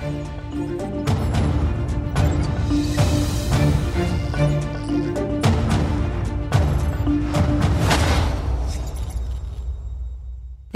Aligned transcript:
Thank 0.00 1.10
you. 1.10 1.19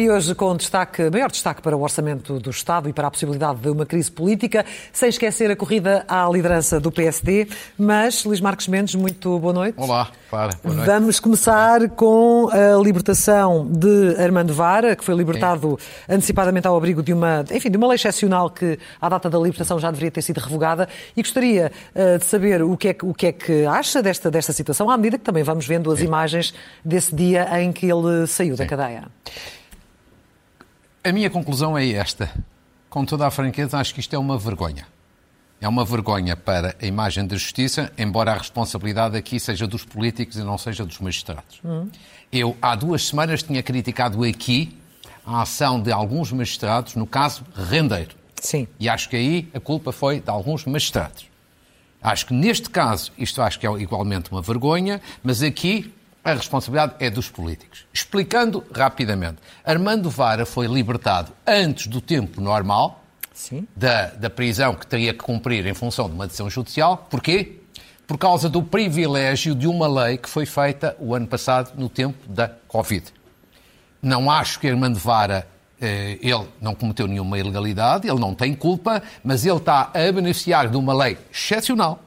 E 0.05 0.11
hoje 0.11 0.35
com 0.35 0.55
destaque, 0.55 1.09
maior 1.09 1.31
destaque 1.31 1.63
para 1.63 1.75
o 1.75 1.81
orçamento 1.81 2.39
do 2.39 2.51
Estado 2.51 2.91
e 2.91 2.93
para 2.93 3.09
a 3.09 3.11
possibilidade 3.11 3.61
de 3.61 3.71
uma 3.71 3.87
crise 3.87 4.13
política, 4.13 4.63
sem 4.93 5.09
esquecer 5.09 5.51
a 5.51 5.57
corrida 5.57 6.05
à 6.07 6.29
liderança 6.29 6.79
do 6.79 6.93
PSD. 6.93 7.49
Mas, 7.79 8.23
Luís 8.23 8.39
Marcos 8.39 8.69
Mendes, 8.69 8.95
muito 8.97 9.39
boa 9.39 9.55
noite. 9.55 9.77
Olá, 9.79 10.11
Clara. 10.29 10.53
Boa 10.63 10.75
noite. 10.75 10.87
Vamos 10.87 11.21
começar 11.21 11.89
com 11.89 12.51
a 12.53 12.79
libertação 12.83 13.67
de 13.67 14.15
Armando 14.23 14.53
Vara, 14.53 14.95
que 14.95 15.03
foi 15.03 15.15
libertado 15.15 15.79
Sim. 15.81 16.15
antecipadamente 16.17 16.67
ao 16.67 16.77
abrigo 16.77 17.03
de 17.03 17.15
uma, 17.15 17.43
enfim, 17.51 17.71
de 17.71 17.79
uma 17.79 17.87
lei 17.87 17.95
excepcional 17.95 18.51
que, 18.51 18.79
à 19.01 19.09
data 19.09 19.31
da 19.31 19.39
libertação, 19.39 19.79
já 19.79 19.91
deveria 19.91 20.11
ter 20.11 20.21
sido 20.21 20.37
revogada. 20.37 20.87
E 21.17 21.23
gostaria 21.23 21.73
uh, 21.95 22.19
de 22.19 22.27
saber 22.27 22.63
o 22.63 22.77
que, 22.77 22.89
é, 22.89 22.97
o 23.03 23.15
que 23.15 23.29
é 23.29 23.33
que 23.33 23.65
acha 23.65 24.03
desta, 24.03 24.31
desta 24.31 24.53
situação, 24.53 24.91
à 24.91 24.99
medida 24.99 25.17
que 25.17 25.25
também 25.25 25.43
vamos 25.43 25.67
vendo 25.67 25.91
as 25.91 26.01
Sim. 26.01 26.05
imagens 26.05 26.53
desse 26.85 27.17
dia 27.17 27.49
em 27.59 27.73
que 27.73 27.87
ele 27.87 28.27
saiu 28.27 28.55
Sim. 28.55 28.63
da 28.63 28.67
cadeia. 28.67 29.05
A 31.07 31.13
minha 31.13 31.29
conclusão 31.29 31.77
é 31.77 31.87
esta. 31.91 32.31
Com 32.89 33.05
toda 33.05 33.27
a 33.27 33.31
franqueza, 33.31 33.77
acho 33.77 33.93
que 33.93 34.01
isto 34.01 34.17
é 34.17 34.19
uma 34.19 34.39
vergonha. 34.39 34.87
É 35.61 35.69
uma 35.69 35.85
vergonha 35.85 36.35
para 36.35 36.75
a 36.81 36.87
imagem 36.87 37.27
da 37.27 37.37
justiça, 37.37 37.93
embora 37.99 38.33
a 38.33 38.39
responsabilidade 38.39 39.15
aqui 39.15 39.39
seja 39.39 39.67
dos 39.67 39.85
políticos 39.85 40.39
e 40.39 40.43
não 40.43 40.57
seja 40.57 40.83
dos 40.83 40.99
magistrados. 41.01 41.61
Hum. 41.63 41.91
Eu, 42.33 42.57
há 42.63 42.75
duas 42.75 43.07
semanas, 43.07 43.43
tinha 43.43 43.63
criticado 43.63 44.25
aqui 44.25 44.79
a 45.27 45.43
ação 45.43 45.79
de 45.79 45.93
alguns 45.93 46.33
magistrados 46.33 46.95
no 46.95 47.07
caso 47.07 47.45
Rendeiro. 47.55 48.17
Sim. 48.41 48.67
E 48.81 48.89
acho 48.89 49.11
que 49.11 49.17
aí 49.17 49.51
a 49.53 49.61
culpa 49.61 49.93
foi 49.93 50.21
de 50.21 50.31
alguns 50.31 50.65
magistrados. 50.65 51.27
Acho 52.03 52.25
que 52.25 52.33
neste 52.33 52.71
caso, 52.71 53.13
isto 53.19 53.43
acho 53.43 53.61
que 53.61 53.67
é 53.67 53.73
igualmente 53.73 54.33
uma 54.33 54.41
vergonha, 54.41 55.03
mas 55.23 55.43
aqui 55.43 55.93
a 56.25 56.33
responsabilidade 56.33 56.95
é 56.99 57.11
dos 57.11 57.29
políticos. 57.29 57.87
Explicando 57.93 58.65
rapidamente, 58.75 59.37
Armando 59.65 60.09
Vara 60.09 60.47
foi 60.47 60.67
libertado 60.67 61.33
antes 61.47 61.87
do 61.87 62.01
tempo 62.01 62.41
normal 62.41 63.05
da, 63.77 64.07
da 64.07 64.31
prisão 64.31 64.75
que 64.75 64.87
teria 64.87 65.13
que 65.13 65.19
cumprir 65.19 65.67
em 65.67 65.75
função 65.75 66.09
de 66.09 66.15
uma 66.15 66.27
decisão 66.27 66.49
judicial. 66.49 67.07
Porquê? 67.11 67.61
Por 68.07 68.17
causa 68.17 68.49
do 68.49 68.63
privilégio 68.63 69.55
de 69.55 69.67
uma 69.67 69.87
lei 69.87 70.17
que 70.17 70.29
foi 70.29 70.47
feita 70.47 70.97
o 70.99 71.15
ano 71.15 71.27
passado 71.27 71.73
no 71.77 71.89
tempo 71.89 72.29
da 72.29 72.49
Covid. 72.69 73.05
Não 74.01 74.31
acho 74.31 74.61
que 74.61 74.69
Armando 74.69 74.99
Vara 74.99 75.47
eh, 75.81 76.19
ele 76.23 76.47
não 76.61 76.75
cometeu 76.75 77.07
nenhuma 77.07 77.39
ilegalidade, 77.39 78.09
ele 78.09 78.21
não 78.21 78.35
tem 78.35 78.55
culpa, 78.55 79.03
mas 79.23 79.45
ele 79.45 79.57
está 79.57 79.91
a 79.95 80.13
beneficiar 80.13 80.69
de 80.69 80.77
uma 80.77 80.95
lei 80.95 81.19
excepcional, 81.33 82.01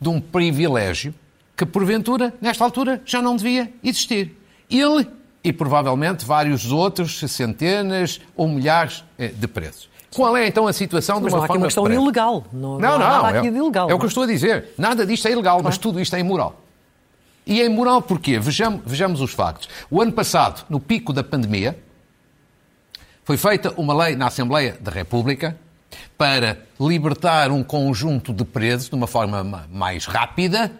de 0.00 0.08
um 0.08 0.20
privilégio 0.20 1.14
que 1.60 1.66
porventura, 1.66 2.32
nesta 2.40 2.64
altura, 2.64 3.02
já 3.04 3.20
não 3.20 3.36
devia 3.36 3.70
existir. 3.84 4.34
Ele 4.70 5.06
e 5.44 5.52
provavelmente 5.52 6.24
vários 6.24 6.72
outros, 6.72 7.20
centenas 7.30 8.18
ou 8.34 8.48
milhares 8.48 9.04
eh, 9.18 9.28
de 9.28 9.46
presos. 9.46 9.90
Qual 10.14 10.34
é 10.38 10.46
então 10.46 10.66
a 10.66 10.72
situação 10.72 11.20
mas 11.20 11.26
de 11.26 11.28
uma 11.28 11.36
não 11.36 11.42
há 11.42 11.44
aqui 11.44 11.58
uma 11.58 11.66
questão 11.66 11.92
ilegal. 11.92 12.46
Não, 12.50 12.78
não, 12.78 12.98
não, 12.98 12.98
não 12.98 13.28
é, 13.28 13.46
ilegal, 13.46 13.90
é 13.90 13.94
o 13.94 13.98
que 13.98 14.06
eu 14.06 14.08
estou 14.08 14.22
a 14.22 14.26
dizer. 14.26 14.68
Nada 14.78 15.04
disto 15.04 15.28
é 15.28 15.32
ilegal, 15.32 15.56
claro. 15.56 15.64
mas 15.64 15.76
tudo 15.76 16.00
isto 16.00 16.16
é 16.16 16.20
imoral. 16.20 16.58
E 17.46 17.60
é 17.60 17.66
imoral 17.66 18.00
porquê? 18.00 18.38
Vejamos, 18.38 18.80
vejamos 18.86 19.20
os 19.20 19.32
factos. 19.32 19.68
O 19.90 20.00
ano 20.00 20.12
passado, 20.12 20.64
no 20.70 20.80
pico 20.80 21.12
da 21.12 21.22
pandemia, 21.22 21.78
foi 23.22 23.36
feita 23.36 23.74
uma 23.76 23.92
lei 23.92 24.16
na 24.16 24.28
Assembleia 24.28 24.78
da 24.80 24.90
República 24.90 25.58
para 26.16 26.58
libertar 26.80 27.50
um 27.50 27.62
conjunto 27.62 28.32
de 28.32 28.46
presos 28.46 28.88
de 28.88 28.94
uma 28.94 29.06
forma 29.06 29.68
mais 29.70 30.06
rápida 30.06 30.72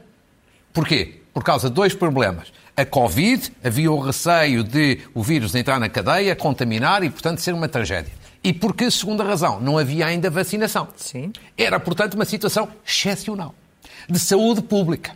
Porquê? 0.72 1.20
Por 1.32 1.44
causa 1.44 1.68
de 1.68 1.74
dois 1.74 1.94
problemas. 1.94 2.52
A 2.77 2.84
Covid, 2.84 3.52
havia 3.62 3.90
o 3.90 4.00
receio 4.00 4.64
de 4.64 5.00
o 5.14 5.22
vírus 5.22 5.55
entrar 5.55 5.78
na 5.78 5.89
cadeia, 5.89 6.34
contaminar 6.34 7.02
e, 7.02 7.11
portanto, 7.11 7.40
ser 7.40 7.52
uma 7.52 7.68
tragédia. 7.68 8.12
E 8.42 8.52
porque, 8.52 8.90
segunda 8.90 9.22
razão, 9.22 9.61
não 9.61 9.77
havia 9.77 10.06
ainda 10.06 10.30
vacinação. 10.30 10.89
Sim. 10.96 11.33
Era, 11.58 11.78
portanto, 11.78 12.14
uma 12.14 12.24
situação 12.24 12.68
excepcional 12.86 13.55
de 14.08 14.18
saúde 14.18 14.62
pública, 14.62 15.12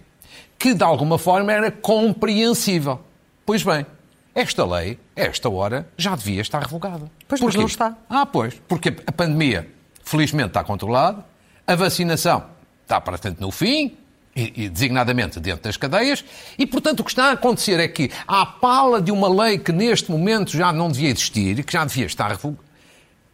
que 0.58 0.74
de 0.74 0.84
alguma 0.84 1.18
forma 1.18 1.52
era 1.52 1.70
compreensível. 1.70 3.00
Pois 3.46 3.62
bem, 3.62 3.86
esta 4.34 4.64
lei, 4.64 4.98
a 5.16 5.22
esta 5.22 5.48
hora, 5.48 5.88
já 5.96 6.14
devia 6.14 6.42
estar 6.42 6.60
revogada. 6.60 7.10
Pois 7.26 7.40
mas 7.40 7.54
não 7.54 7.66
está. 7.66 7.96
Ah, 8.08 8.26
pois, 8.26 8.60
porque 8.68 8.94
a 9.06 9.12
pandemia, 9.12 9.68
felizmente, 10.02 10.48
está 10.48 10.62
controlada, 10.62 11.24
a 11.66 11.74
vacinação 11.74 12.44
está, 12.82 13.00
portanto, 13.00 13.40
no 13.40 13.50
fim, 13.50 13.96
e, 14.36 14.68
designadamente 14.68 15.38
dentro 15.38 15.62
das 15.62 15.76
cadeias, 15.76 16.24
e 16.58 16.66
portanto 16.66 17.00
o 17.00 17.04
que 17.04 17.10
está 17.10 17.26
a 17.26 17.32
acontecer 17.32 17.78
é 17.78 17.86
que, 17.86 18.10
à 18.26 18.44
pala 18.44 19.00
de 19.00 19.12
uma 19.12 19.28
lei 19.28 19.58
que 19.58 19.72
neste 19.72 20.10
momento 20.10 20.50
já 20.50 20.72
não 20.72 20.90
devia 20.90 21.10
existir, 21.10 21.62
que 21.62 21.72
já 21.72 21.84
devia 21.84 22.06
estar 22.06 22.28
revogada, 22.28 22.64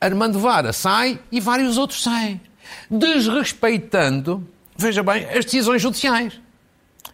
Armando 0.01 0.39
Vara 0.39 0.73
sai 0.73 1.19
e 1.31 1.41
vários 1.41 1.77
outros 1.77 2.03
saem, 2.03 2.41
desrespeitando, 2.91 4.47
veja 4.77 5.03
bem, 5.03 5.27
as 5.27 5.45
decisões 5.45 5.83
judiciais. 5.83 6.41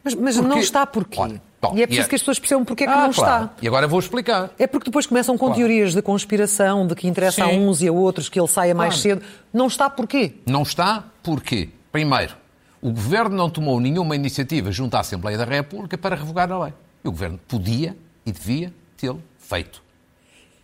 Mas, 0.05 0.15
mas 0.15 0.37
porque... 0.37 0.49
não 0.49 0.59
está 0.61 0.87
porquê? 0.87 1.19
Olha, 1.19 1.43
bom, 1.61 1.73
e 1.77 1.83
é 1.83 1.87
preciso 1.87 2.07
é... 2.07 2.09
que 2.09 2.15
as 2.15 2.21
pessoas 2.21 2.39
percebam 2.39 2.65
porque 2.65 2.85
é 2.85 2.87
que 2.87 2.93
ah, 2.93 3.07
não 3.07 3.13
claro. 3.13 3.45
está. 3.47 3.55
E 3.61 3.67
agora 3.67 3.89
vou 3.89 3.99
explicar. 3.99 4.51
É 4.57 4.69
porque 4.69 4.85
depois 4.85 5.05
começam 5.05 5.37
com 5.37 5.47
claro. 5.47 5.61
teorias 5.61 5.95
de 5.95 6.03
conspiração, 6.03 6.87
de 6.87 6.95
que 6.95 7.09
interessa 7.09 7.45
Sim. 7.45 7.51
a 7.51 7.55
uns 7.55 7.83
e 7.83 7.89
a 7.89 7.93
outros 7.93 8.29
que 8.29 8.39
ele 8.39 8.47
saia 8.47 8.73
mais 8.73 9.01
claro. 9.01 9.21
cedo. 9.21 9.23
Não 9.53 9.67
está 9.67 9.91
porquê? 9.91 10.35
Não 10.47 10.63
está 10.63 11.05
porque, 11.25 11.71
primeiro, 11.91 12.37
o 12.81 12.91
Governo 12.91 13.37
não 13.37 13.51
tomou 13.51 13.81
nenhuma 13.81 14.15
iniciativa 14.15 14.71
junto 14.71 14.97
à 14.97 15.01
Assembleia 15.01 15.39
da 15.39 15.45
República 15.45 15.97
para 15.97 16.17
revogar 16.17 16.51
a 16.51 16.65
lei. 16.65 16.75
E 17.05 17.09
o 17.09 17.11
Governo 17.11 17.39
podia 17.49 17.97
e 18.25 18.33
devia 18.33 18.73
tê-lo 18.97 19.23
feito. 19.39 19.83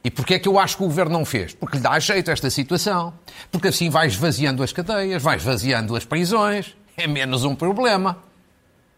E 0.05 0.11
porquê 0.11 0.35
é 0.35 0.39
que 0.39 0.49
eu 0.49 0.59
acho 0.59 0.77
que 0.77 0.83
o 0.83 0.87
Governo 0.87 1.13
não 1.13 1.25
fez? 1.25 1.55
Porque 1.55 1.77
lhe 1.77 1.83
dá 1.83 1.99
jeito 1.99 2.31
esta 2.31 2.51
situação. 2.51 3.15
Porque 3.51 3.69
assim 3.69 3.89
vai 3.89 4.09
esvaziando 4.09 4.63
as 4.63 4.73
cadeias, 4.73 5.23
vai 5.23 5.37
esvaziando 5.37 5.95
as 5.95 6.05
prisões, 6.05 6.77
é 6.97 7.07
menos 7.07 7.45
um 7.45 7.55
problema. 7.55 8.19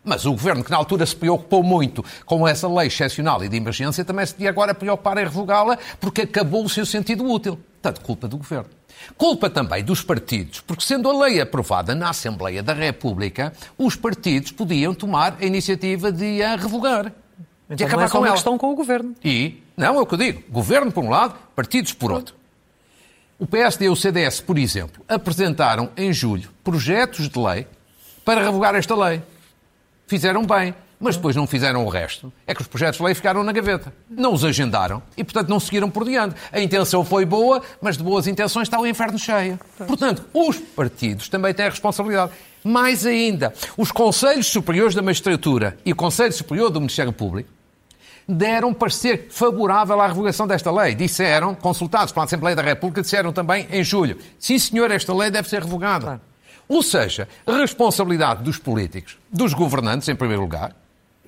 Mas 0.03 0.27
o 0.27 0.33
Governo, 0.33 0.65
que 0.65 0.71
na 0.71 0.77
altura 0.77 1.05
se 1.07 1.17
preocupou 1.17 1.63
muito 1.63 2.05
com 2.25 2.47
essa 2.47 2.69
lei 2.69 2.89
excepcional 2.89 3.43
e 3.45 3.49
de 3.49 3.57
emergência, 3.57 4.05
também 4.05 4.25
se 4.27 4.33
devia 4.33 4.51
agora 4.51 4.75
preocupar 4.75 5.17
em 5.19 5.25
revogá-la 5.25 5.79
porque 6.01 6.23
acabou 6.23 6.65
o 6.65 6.69
seu 6.69 6.85
sentido 6.85 7.25
útil. 7.25 7.59
Portanto, 7.85 8.01
culpa 8.01 8.27
do 8.27 8.39
Governo. 8.39 8.71
Culpa 9.15 9.51
também 9.51 9.85
dos 9.85 10.01
partidos, 10.01 10.61
porque 10.61 10.83
sendo 10.83 11.11
a 11.11 11.27
lei 11.27 11.39
aprovada 11.39 11.95
na 11.95 12.09
Assembleia 12.09 12.63
da 12.63 12.73
República, 12.73 13.53
os 13.77 13.95
partidos 13.95 14.53
podiam 14.53 14.95
tomar 14.95 15.37
a 15.39 15.45
iniciativa 15.45 16.11
de 16.11 16.43
a 16.43 16.57
revogar. 16.57 17.13
Então, 17.67 17.77
de 17.77 17.85
acabar 17.85 18.07
é 18.07 18.09
com 18.09 18.19
uma 18.21 18.33
questão 18.33 18.57
com 18.57 18.73
o 18.73 18.75
Governo. 18.75 19.15
E, 19.23 19.63
não 19.77 19.97
é 19.97 20.01
o 20.01 20.07
que 20.07 20.15
eu 20.15 20.19
digo, 20.19 20.43
Governo 20.49 20.91
por 20.91 21.05
um 21.05 21.11
lado, 21.11 21.35
partidos 21.55 21.93
por 21.93 22.11
outro. 22.11 22.35
O 23.39 23.47
PSD 23.47 23.85
e 23.85 23.89
o 23.91 23.97
CDS, 23.97 24.41
por 24.41 24.57
exemplo, 24.57 25.05
apresentaram 25.07 25.91
em 25.95 26.11
julho 26.11 26.49
projetos 26.63 27.29
de 27.29 27.39
lei 27.39 27.67
para 28.25 28.43
revogar 28.43 28.75
esta 28.75 28.97
lei. 28.97 29.21
Fizeram 30.07 30.47
bem 30.47 30.75
mas 30.99 31.17
depois 31.17 31.37
não 31.37 31.47
fizeram 31.47 31.85
o 31.85 31.89
resto, 31.89 32.33
é 32.47 32.55
que 32.55 32.63
os 32.63 32.67
projetos 32.67 32.99
de 32.99 33.05
lei 33.05 33.15
ficaram 33.15 33.43
na 33.43 33.53
gaveta. 33.53 33.93
Não 34.09 34.33
os 34.33 34.45
agendaram 34.45 35.03
e, 35.17 35.25
portanto, 35.25 35.49
não 35.49 35.61
seguiram 35.61 35.91
por 35.91 36.05
diante. 36.05 36.35
A 36.53 36.61
intenção 36.61 37.05
foi 37.05 37.25
boa, 37.25 37.63
mas 37.81 37.97
de 37.97 38.03
boas 38.03 38.27
intenções 38.27 38.69
está 38.69 38.81
o 38.81 38.87
inferno 38.87 39.19
cheio. 39.19 39.59
Portanto, 39.87 40.25
os 40.33 40.57
partidos 40.57 41.29
também 41.29 41.53
têm 41.53 41.67
a 41.67 41.71
responsabilidade. 41.71 42.33
Mais 42.63 43.05
ainda, 43.05 43.53
os 43.77 43.93
Conselhos 43.93 44.47
Superiores 44.47 44.95
da 44.95 45.03
Magistratura 45.03 45.77
e 45.85 45.93
o 45.93 45.97
Conselho 45.97 46.33
Superior 46.33 46.71
do 46.71 46.81
Ministério 46.81 47.13
Público 47.13 47.51
deram 48.27 48.73
parecer 48.73 49.29
favorável 49.31 50.01
à 50.01 50.07
revogação 50.07 50.47
desta 50.47 50.73
lei. 50.73 50.95
Disseram, 50.95 51.55
consultados 51.55 52.13
pela 52.13 52.25
Assembleia 52.25 52.57
da 52.57 52.63
República, 52.63 53.03
disseram 53.03 53.33
também 53.33 53.67
em 53.71 53.85
julho: 53.85 54.19
sim, 54.39 54.59
senhor, 54.59 54.91
esta 54.91 55.15
lei 55.15 55.31
deve 55.31 55.49
ser 55.49 55.63
revogada. 55.63 56.05
Claro. 56.05 56.21
Ou 56.69 56.83
seja, 56.83 57.29
responsabilidade 57.47 58.43
dos 58.43 58.59
políticos, 58.59 59.19
dos 59.31 59.53
governantes, 59.53 60.09
em 60.09 60.17
primeiro 60.17 60.43
lugar, 60.43 60.75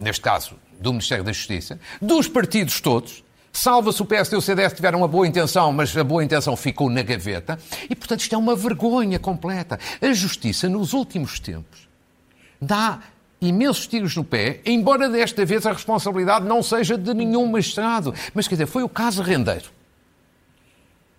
neste 0.01 0.21
caso 0.21 0.57
do 0.81 0.93
Ministério 0.93 1.25
da 1.25 1.33
Justiça, 1.33 1.79
dos 2.01 2.29
partidos 2.29 2.81
todos, 2.81 3.25
salva-se 3.53 4.03
o 4.03 4.05
PSD 4.05 4.37
e 4.37 4.39
o 4.39 4.43
CDS 4.43 4.75
tiveram 4.75 4.99
uma 4.99 5.09
boa 5.09 5.27
intenção, 5.27 5.73
mas 5.73 5.97
a 5.97 6.05
boa 6.05 6.23
intenção 6.23 6.57
ficou 6.57 6.91
na 6.91 7.03
gaveta, 7.03 7.59
e 7.89 7.95
portanto 7.97 8.21
isto 8.21 8.35
é 8.35 8.39
uma 8.39 8.55
vergonha 8.55 9.19
completa. 9.19 9.79
A 10.01 10.13
Justiça, 10.13 10.69
nos 10.69 10.93
últimos 10.93 11.41
tempos, 11.41 11.89
dá 12.61 13.01
imensos 13.41 13.87
tiros 13.87 14.15
no 14.17 14.25
pé, 14.25 14.61
embora 14.65 15.09
desta 15.09 15.45
vez 15.45 15.67
a 15.67 15.73
responsabilidade 15.73 16.47
não 16.47 16.63
seja 16.63 16.97
de 16.97 17.13
nenhum 17.15 17.47
magistrado. 17.47 18.15
Mas 18.35 18.49
quer 18.49 18.55
dizer, 18.55 18.67
foi 18.67 18.83
o 18.83 18.89
caso 18.89 19.23
Rendeiro. 19.23 19.71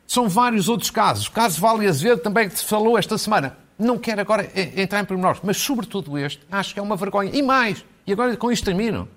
São 0.08 0.30
vários 0.30 0.70
outros 0.70 0.90
casos. 0.90 1.28
O 1.28 1.32
caso 1.32 1.60
Vale 1.60 1.88
Azevedo 1.88 2.22
também 2.22 2.50
que 2.50 2.58
se 2.58 2.66
falou 2.66 2.98
esta 2.98 3.18
semana. 3.18 3.58
Não 3.78 3.98
quero 3.98 4.22
agora 4.22 4.50
entrar 4.76 5.02
em 5.02 5.06
pormenores, 5.06 5.42
mas 5.44 5.58
sobretudo 5.58 6.18
este, 6.18 6.42
acho 6.52 6.74
que 6.74 6.80
é 6.80 6.84
uma 6.84 6.96
vergonha. 6.96 7.32
E 7.34 7.42
mais, 7.42 7.86
e 8.06 8.12
agora 8.12 8.36
com 8.36 8.52
isto 8.52 8.66
termino. 8.66 9.08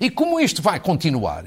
E 0.00 0.10
como 0.10 0.40
isto 0.40 0.62
vai 0.62 0.80
continuar, 0.80 1.44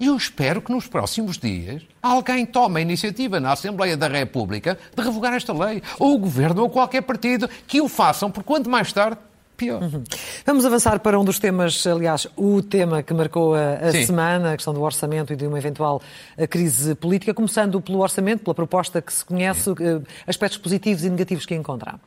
eu 0.00 0.16
espero 0.16 0.62
que 0.62 0.70
nos 0.70 0.86
próximos 0.86 1.36
dias 1.36 1.82
alguém 2.00 2.46
tome 2.46 2.78
a 2.78 2.82
iniciativa 2.82 3.40
na 3.40 3.52
Assembleia 3.52 3.96
da 3.96 4.06
República 4.06 4.78
de 4.96 5.02
revogar 5.02 5.34
esta 5.34 5.52
lei. 5.52 5.82
Ou 5.98 6.14
o 6.14 6.18
Governo 6.18 6.62
ou 6.62 6.70
qualquer 6.70 7.02
partido 7.02 7.48
que 7.66 7.80
o 7.80 7.88
façam, 7.88 8.30
porque 8.30 8.46
quanto 8.46 8.70
mais 8.70 8.92
tarde, 8.92 9.18
pior. 9.58 9.82
Uhum. 9.82 10.04
Vamos 10.46 10.64
avançar 10.64 11.00
para 11.00 11.18
um 11.18 11.24
dos 11.24 11.38
temas, 11.38 11.84
aliás, 11.86 12.28
o 12.36 12.62
tema 12.62 13.02
que 13.02 13.12
marcou 13.12 13.54
a, 13.54 13.74
a 13.74 13.92
semana, 13.92 14.52
a 14.52 14.56
questão 14.56 14.72
do 14.72 14.80
orçamento 14.80 15.32
e 15.32 15.36
de 15.36 15.46
uma 15.46 15.58
eventual 15.58 16.00
eh, 16.36 16.46
crise 16.46 16.94
política, 16.94 17.34
começando 17.34 17.80
pelo 17.80 17.98
orçamento, 17.98 18.44
pela 18.44 18.54
proposta 18.54 19.02
que 19.02 19.12
se 19.12 19.24
conhece. 19.24 19.68
Eh, 19.70 20.00
aspectos 20.26 20.58
positivos 20.58 21.04
e 21.04 21.10
negativos 21.10 21.44
que 21.44 21.54
encontram. 21.54 21.98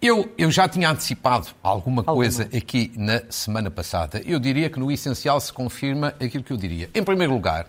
Eu, 0.00 0.30
eu, 0.36 0.50
já 0.50 0.68
tinha 0.68 0.90
antecipado 0.90 1.48
alguma, 1.62 2.00
alguma 2.00 2.04
coisa 2.04 2.48
aqui 2.56 2.92
na 2.96 3.22
semana 3.28 3.70
passada. 3.70 4.22
Eu 4.24 4.38
diria 4.40 4.70
que 4.70 4.78
no 4.78 4.90
essencial 4.90 5.38
se 5.40 5.52
confirma 5.52 6.14
aquilo 6.20 6.42
que 6.42 6.52
eu 6.52 6.56
diria. 6.56 6.88
Em 6.94 7.02
primeiro 7.02 7.32
lugar, 7.32 7.66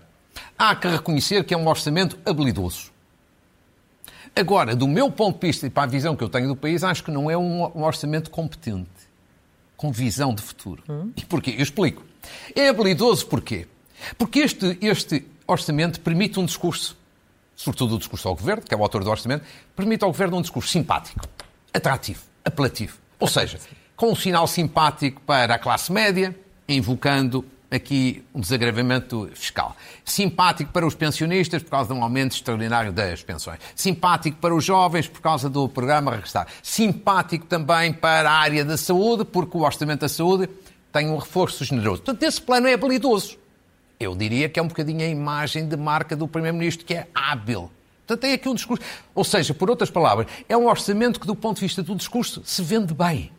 há 0.57 0.75
que 0.75 0.88
reconhecer 0.88 1.44
que 1.44 1.54
é 1.54 1.57
um 1.57 1.68
orçamento 1.68 2.18
habilidoso. 2.25 2.92
Agora, 4.38 4.75
do 4.75 4.88
meu 4.88 5.10
ponto 5.10 5.39
de 5.39 5.48
vista 5.48 5.66
e 5.66 5.69
para 5.69 5.84
a 5.84 5.88
visão 5.88 6.16
que 6.16 6.24
eu 6.24 6.30
tenho 6.30 6.48
do 6.48 6.56
país, 6.56 6.84
acho 6.84 7.04
que 7.04 7.10
não 7.10 7.30
é 7.30 7.36
um, 7.36 7.63
orçamento 7.84 8.30
competente, 8.30 8.88
com 9.75 9.92
visão 9.92 10.31
de 10.31 10.44
futuro. 10.44 10.84
Hum? 10.88 11.12
E 11.18 11.25
porquê? 11.25 11.56
Eu 11.57 11.63
explico. 11.63 12.04
É 12.56 12.69
habilidoso 12.69 13.25
porquê? 13.25 13.68
Porque 14.16 14.39
este, 14.39 14.78
este 14.80 15.25
orçamento 15.48 16.00
permite 16.01 16.39
um 16.39 16.45
discurso, 16.45 16.95
sobretudo 17.56 17.95
o 17.95 17.98
discurso 17.98 18.28
ao 18.28 18.36
governo, 18.36 18.62
que 18.62 18.74
é 18.74 18.78
o 18.78 18.84
autor 18.84 19.04
do 19.04 19.10
orçamento, 19.10 19.44
permite 19.75 20.04
ao 20.04 20.12
governo 20.12 20.38
um 20.38 20.42
discurso 20.42 20.69
simpático 20.69 21.28
atrativo, 21.74 22.22
apelativo. 22.45 22.98
Ou 23.19 23.28
seja, 23.28 23.60
com 23.95 24.12
um 24.12 24.16
sinal 24.16 24.45
simpático 24.45 25.19
para 25.22 25.56
a 25.56 25.60
classe 25.60 25.92
média, 25.92 26.38
invocando 26.69 27.44
aqui 27.69 28.24
um 28.34 28.40
desagravamento 28.40 29.30
fiscal. 29.34 29.75
Simpático 30.06 30.72
para 30.72 30.86
os 30.86 30.96
pensionistas 30.96 31.62
por 31.62 31.72
causa 31.72 31.94
de 31.94 32.00
um 32.00 32.04
aumento 32.04 32.34
extraordinário 32.34 32.92
das 32.92 33.22
pensões. 33.24 33.60
Simpático 33.75 34.38
para 34.38 34.56
os 34.56 34.64
jovens 34.64 35.08
por 35.08 35.22
causa 35.22 35.50
do 35.50 35.68
programa 35.68 36.12
Regressar. 36.12 36.48
Simpático 36.64 37.46
também 37.46 37.92
para 37.92 38.30
a 38.30 38.34
área 38.34 38.64
da 38.64 38.78
saúde, 38.78 39.25
porque 39.25 39.58
o 39.58 39.62
orçamento 39.62 40.02
da 40.02 40.10
saúde 40.10 40.50
tem 40.92 41.10
um 41.10 41.18
reforço 41.18 41.64
generoso. 41.66 42.02
Portanto, 42.02 42.24
esse 42.24 42.42
plano 42.42 42.68
é 42.68 42.74
habilidoso. 42.74 43.38
Eu 44.00 44.16
diria 44.16 44.48
que 44.48 44.60
é 44.60 44.63
um 44.63 44.68
bocadinho 44.68 45.02
a 45.02 45.08
imagem 45.08 45.68
de 45.68 45.75
marca 45.75 46.16
do 46.16 46.28
Primeiro-Ministro, 46.28 46.86
que 46.86 46.94
é 46.94 47.08
hábil 47.13 47.72
Portanto, 48.08 48.22
tem 48.22 48.34
aqui 48.34 48.48
um 48.48 48.56
discurso. 48.56 48.81
Ou 49.13 49.24
seja, 49.25 49.54
por 49.54 49.70
outras 49.70 49.92
palavras, 49.92 50.28
é 50.48 50.56
um 50.56 50.68
orçamento 50.68 51.20
que, 51.20 51.28
do 51.28 51.36
ponto 51.36 51.58
de 51.58 51.63
vista 51.63 51.84
do 51.84 51.94
discurso, 51.94 52.42
se 52.46 52.63
vende 52.63 52.94
bem. 52.94 53.30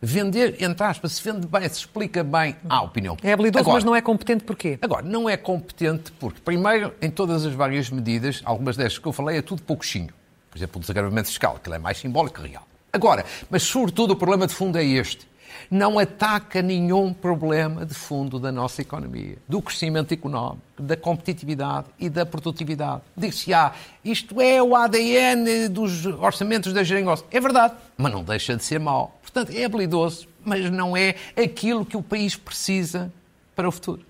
Vender, 0.00 0.62
entre 0.62 0.86
aspas, 0.86 1.12
se 1.12 1.22
vende 1.22 1.46
bem, 1.46 1.68
se 1.68 1.80
explica 1.80 2.22
bem 2.22 2.54
à 2.68 2.82
opinião. 2.82 3.16
É 3.22 3.32
habilidoso, 3.32 3.62
agora, 3.62 3.74
mas 3.74 3.84
não 3.84 3.96
é 3.96 4.00
competente 4.00 4.44
porquê? 4.44 4.78
Agora, 4.80 5.02
não 5.04 5.28
é 5.28 5.36
competente 5.36 6.12
porque, 6.12 6.40
primeiro, 6.44 6.94
em 7.02 7.10
todas 7.10 7.44
as 7.44 7.52
várias 7.52 7.90
medidas, 7.90 8.40
algumas 8.44 8.76
destas 8.76 8.98
que 8.98 9.06
eu 9.08 9.12
falei, 9.12 9.38
é 9.38 9.42
tudo 9.42 9.62
pouquinho. 9.62 10.10
Por 10.50 10.56
exemplo, 10.56 10.78
o 10.78 10.80
desagravamento 10.80 11.28
fiscal, 11.28 11.58
que 11.62 11.72
é 11.72 11.78
mais 11.78 11.98
simbólico 11.98 12.40
que 12.40 12.48
real. 12.48 12.66
Agora, 12.92 13.24
mas 13.50 13.64
sobretudo 13.64 14.12
o 14.12 14.16
problema 14.16 14.46
de 14.46 14.54
fundo 14.54 14.78
é 14.78 14.84
este 14.84 15.26
não 15.70 15.98
ataca 15.98 16.62
nenhum 16.62 17.12
problema 17.12 17.84
de 17.84 17.94
fundo 17.94 18.38
da 18.38 18.50
nossa 18.50 18.82
economia, 18.82 19.36
do 19.48 19.60
crescimento 19.60 20.12
económico, 20.12 20.62
da 20.78 20.96
competitividade 20.96 21.86
e 21.98 22.08
da 22.08 22.24
produtividade. 22.24 23.02
Diz-se, 23.16 23.52
ah, 23.52 23.72
isto 24.04 24.40
é 24.40 24.62
o 24.62 24.74
ADN 24.74 25.68
dos 25.68 26.06
orçamentos 26.06 26.72
da 26.72 26.82
geringonça. 26.82 27.24
É 27.30 27.40
verdade, 27.40 27.74
mas 27.96 28.12
não 28.12 28.22
deixa 28.22 28.56
de 28.56 28.64
ser 28.64 28.78
mau. 28.78 29.17
Portanto, 29.30 29.56
é 29.56 29.64
habilidoso, 29.64 30.26
mas 30.44 30.70
não 30.70 30.96
é 30.96 31.14
aquilo 31.36 31.84
que 31.84 31.96
o 31.96 32.02
país 32.02 32.36
precisa 32.36 33.12
para 33.54 33.68
o 33.68 33.72
futuro. 33.72 34.02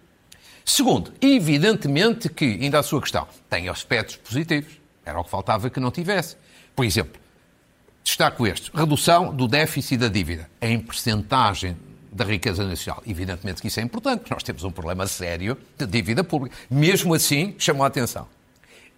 Segundo, 0.65 1.13
evidentemente 1.21 2.29
que, 2.29 2.45
ainda 2.45 2.79
a 2.79 2.83
sua 2.83 3.01
questão, 3.01 3.27
tem 3.49 3.69
aspectos 3.69 4.17
positivos. 4.17 4.79
Era 5.05 5.19
o 5.19 5.25
que 5.25 5.31
faltava 5.31 5.71
que 5.71 5.81
não 5.81 5.91
tivesse. 5.91 6.37
Por 6.77 6.85
exemplo, 6.85 7.19
Destaco 8.09 8.47
este. 8.47 8.71
Redução 8.75 9.35
do 9.35 9.47
déficit 9.47 9.99
da 9.99 10.09
dívida 10.09 10.49
em 10.63 10.81
percentagem 10.81 11.77
da 12.11 12.25
riqueza 12.25 12.67
nacional. 12.67 13.03
Evidentemente 13.07 13.61
que 13.61 13.69
isso 13.69 13.81
é 13.81 13.83
importante, 13.83 14.21
porque 14.21 14.33
nós 14.33 14.43
temos 14.43 14.65
um 14.65 14.71
problema 14.71 15.07
sério 15.07 15.59
de 15.77 15.87
dívida 15.87 16.25
pública. 16.25 16.57
Mesmo 16.71 17.13
assim, 17.13 17.55
chamou 17.59 17.85
a 17.85 17.87
atenção. 17.87 18.27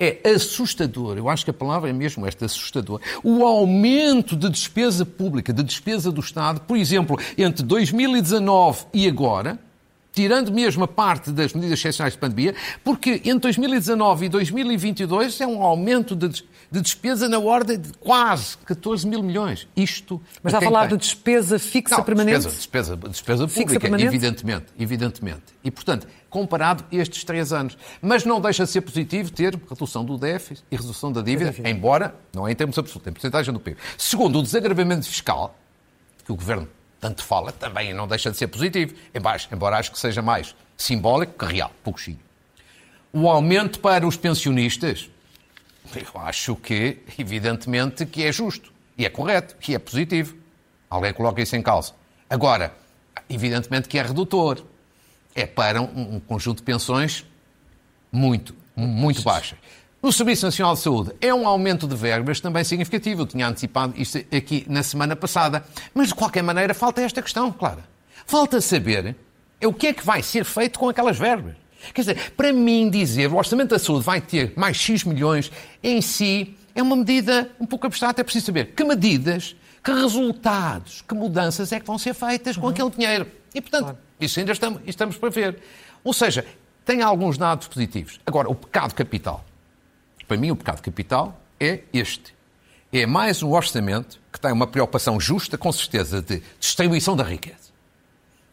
É 0.03 0.31
assustador, 0.31 1.19
eu 1.19 1.29
acho 1.29 1.45
que 1.45 1.51
a 1.51 1.55
palavra 1.55 1.91
é 1.91 1.93
mesmo 1.93 2.27
esta, 2.27 2.47
assustador, 2.47 3.03
o 3.23 3.45
aumento 3.45 4.35
de 4.35 4.49
despesa 4.49 5.05
pública, 5.05 5.53
de 5.53 5.63
despesa 5.63 6.11
do 6.11 6.23
Estado, 6.23 6.63
por 6.63 6.79
exemplo, 6.79 7.19
entre 7.37 7.63
2019 7.63 8.87
e 8.95 9.07
agora, 9.07 9.59
tirando 10.13 10.53
mesmo 10.53 10.85
a 10.85 10.89
parte 10.89 11.31
das 11.31 11.53
medidas 11.53 11.79
excepcionais 11.79 12.15
de 12.15 12.19
pandemia, 12.19 12.55
porque 12.83 13.21
entre 13.25 13.41
2019 13.41 14.27
e 14.27 14.29
2022 14.29 15.41
é 15.41 15.47
um 15.47 15.63
aumento 15.63 16.17
de, 16.17 16.29
de 16.29 16.81
despesa 16.81 17.29
na 17.29 17.39
ordem 17.39 17.79
de 17.79 17.93
quase 17.95 18.57
14 18.59 19.07
mil 19.07 19.23
milhões. 19.23 19.69
Isto. 19.77 20.21
Mas 20.43 20.53
está 20.53 20.59
a 20.59 20.69
falar 20.69 20.89
tem. 20.89 20.97
de 20.97 21.05
despesa 21.05 21.59
fixa 21.59 21.97
Não, 21.97 22.05
permanente? 22.05 22.47
Despesa, 22.47 22.97
despesa, 22.97 23.09
despesa 23.09 23.49
pública, 23.49 23.81
permanente? 23.81 24.09
evidentemente, 24.09 24.67
evidentemente. 24.79 25.43
E, 25.63 25.71
portanto, 25.71 26.07
comparado 26.29 26.85
estes 26.91 27.25
três 27.25 27.53
anos. 27.53 27.77
Mas 28.01 28.25
não 28.25 28.41
deixa 28.41 28.65
de 28.65 28.71
ser 28.71 28.81
positivo 28.81 29.31
ter 29.31 29.59
redução 29.69 30.05
do 30.05 30.17
déficit 30.17 30.65
e 30.71 30.77
redução 30.77 31.13
da 31.13 31.21
dívida, 31.23 31.55
embora 31.69 32.15
não 32.35 32.47
é 32.47 32.53
em 32.53 32.55
termos 32.55 32.79
absolutos, 32.79 33.07
em 33.07 33.13
porcentagem 33.13 33.53
do 33.53 33.61
PIB. 33.61 33.77
Segundo, 33.97 34.39
o 34.39 34.43
desagravamento 34.43 35.07
fiscal, 35.07 35.57
que 36.25 36.33
o 36.33 36.37
Governo 36.37 36.69
tanto 37.01 37.25
fala, 37.25 37.51
também 37.51 37.95
não 37.95 38.07
deixa 38.07 38.31
de 38.31 38.37
ser 38.37 38.49
positivo, 38.49 38.95
embora 39.51 39.79
acho 39.79 39.91
que 39.91 39.99
seja 39.99 40.21
mais 40.21 40.55
simbólico 40.77 41.33
que 41.39 41.53
real, 41.53 41.73
pouquinho. 41.83 42.21
O 43.13 43.29
aumento 43.29 43.81
para 43.81 44.07
os 44.07 44.17
pensionistas, 44.17 45.09
eu 45.95 46.21
acho 46.21 46.55
que, 46.57 46.99
evidentemente, 47.19 48.07
que 48.07 48.25
é 48.25 48.31
justo, 48.31 48.73
e 48.97 49.05
é 49.05 49.09
correto, 49.09 49.57
e 49.67 49.75
é 49.75 49.79
positivo. 49.79 50.37
Alguém 50.89 51.13
coloca 51.13 51.41
isso 51.41 51.57
em 51.57 51.63
causa. 51.63 51.95
Agora, 52.29 52.73
evidentemente 53.31 53.89
que 53.89 53.99
é 53.99 54.03
redutor. 54.03 54.65
É 55.35 55.47
para 55.47 55.81
um, 55.81 56.17
um 56.17 56.21
conjunto 56.21 56.59
de 56.59 56.65
pensões 56.65 57.25
muito, 58.11 58.55
muito 58.75 59.23
baixas. 59.23 59.57
No 60.03 60.11
Serviço 60.11 60.47
Nacional 60.47 60.75
de 60.75 60.81
Saúde 60.81 61.13
é 61.21 61.33
um 61.35 61.47
aumento 61.47 61.87
de 61.87 61.95
verbas 61.95 62.41
também 62.41 62.65
significativo. 62.65 63.23
Eu 63.23 63.27
tinha 63.27 63.47
antecipado 63.47 63.93
isto 63.99 64.17
aqui 64.35 64.65
na 64.67 64.83
semana 64.83 65.15
passada. 65.15 65.63
Mas, 65.93 66.09
de 66.09 66.15
qualquer 66.15 66.43
maneira, 66.43 66.73
falta 66.73 67.03
esta 67.03 67.21
questão, 67.21 67.53
claro. 67.53 67.83
Falta 68.25 68.63
saber 68.63 69.15
o 69.63 69.75
que 69.75 69.89
é 69.89 69.93
que 69.93 70.05
vai 70.05 70.23
ser 70.23 70.45
feito 70.47 70.79
com 70.79 70.89
aquelas 70.89 71.19
verbas. 71.19 71.55
Quer 71.93 72.01
dizer, 72.01 72.33
para 72.33 72.51
mim 72.51 72.89
dizer 72.89 73.31
o 73.31 73.37
Orçamento 73.37 73.71
da 73.71 73.79
Saúde 73.79 74.03
vai 74.03 74.23
ter 74.23 74.55
mais 74.57 74.79
X 74.79 75.05
milhões 75.05 75.53
em 75.83 76.01
si 76.01 76.57
é 76.75 76.83
uma 76.83 76.97
medida 76.97 77.51
um 77.61 77.67
pouco 77.67 77.87
abstrata. 77.87 78.23
É 78.23 78.25
preciso 78.25 78.47
saber 78.47 78.73
que 78.75 78.83
medidas, 78.83 79.55
que 79.85 79.93
resultados, 79.93 81.03
que 81.07 81.15
mudanças 81.15 81.73
é 81.73 81.81
que 81.81 81.87
vão 81.87 81.99
ser 81.99 82.15
feitas 82.15 82.57
com 82.57 82.65
uhum. 82.65 82.73
aquele 82.73 82.91
dinheiro. 82.91 83.27
E, 83.55 83.61
portanto, 83.61 83.83
claro. 83.83 83.99
isso 84.19 84.41
ainda 84.41 84.53
estamos, 84.53 84.81
estamos 84.87 85.19
para 85.19 85.29
ver. 85.29 85.59
Ou 86.03 86.15
seja, 86.15 86.47
tem 86.87 87.03
alguns 87.03 87.37
dados 87.37 87.69
positivos. 87.69 88.19
Agora, 88.25 88.49
o 88.49 88.55
pecado 88.55 88.95
capital 88.95 89.45
para 90.31 90.37
mim, 90.37 90.53
o 90.53 90.57
pecado 90.57 90.81
capital 90.81 91.41
é 91.59 91.81
este. 91.93 92.33
É 92.93 93.05
mais 93.05 93.43
um 93.43 93.51
orçamento 93.51 94.21
que 94.33 94.39
tem 94.39 94.53
uma 94.53 94.65
preocupação 94.65 95.19
justa, 95.19 95.59
com 95.59 95.73
certeza, 95.73 96.23
de 96.23 96.41
distribuição 96.61 97.17
da 97.17 97.25
riqueza. 97.25 97.73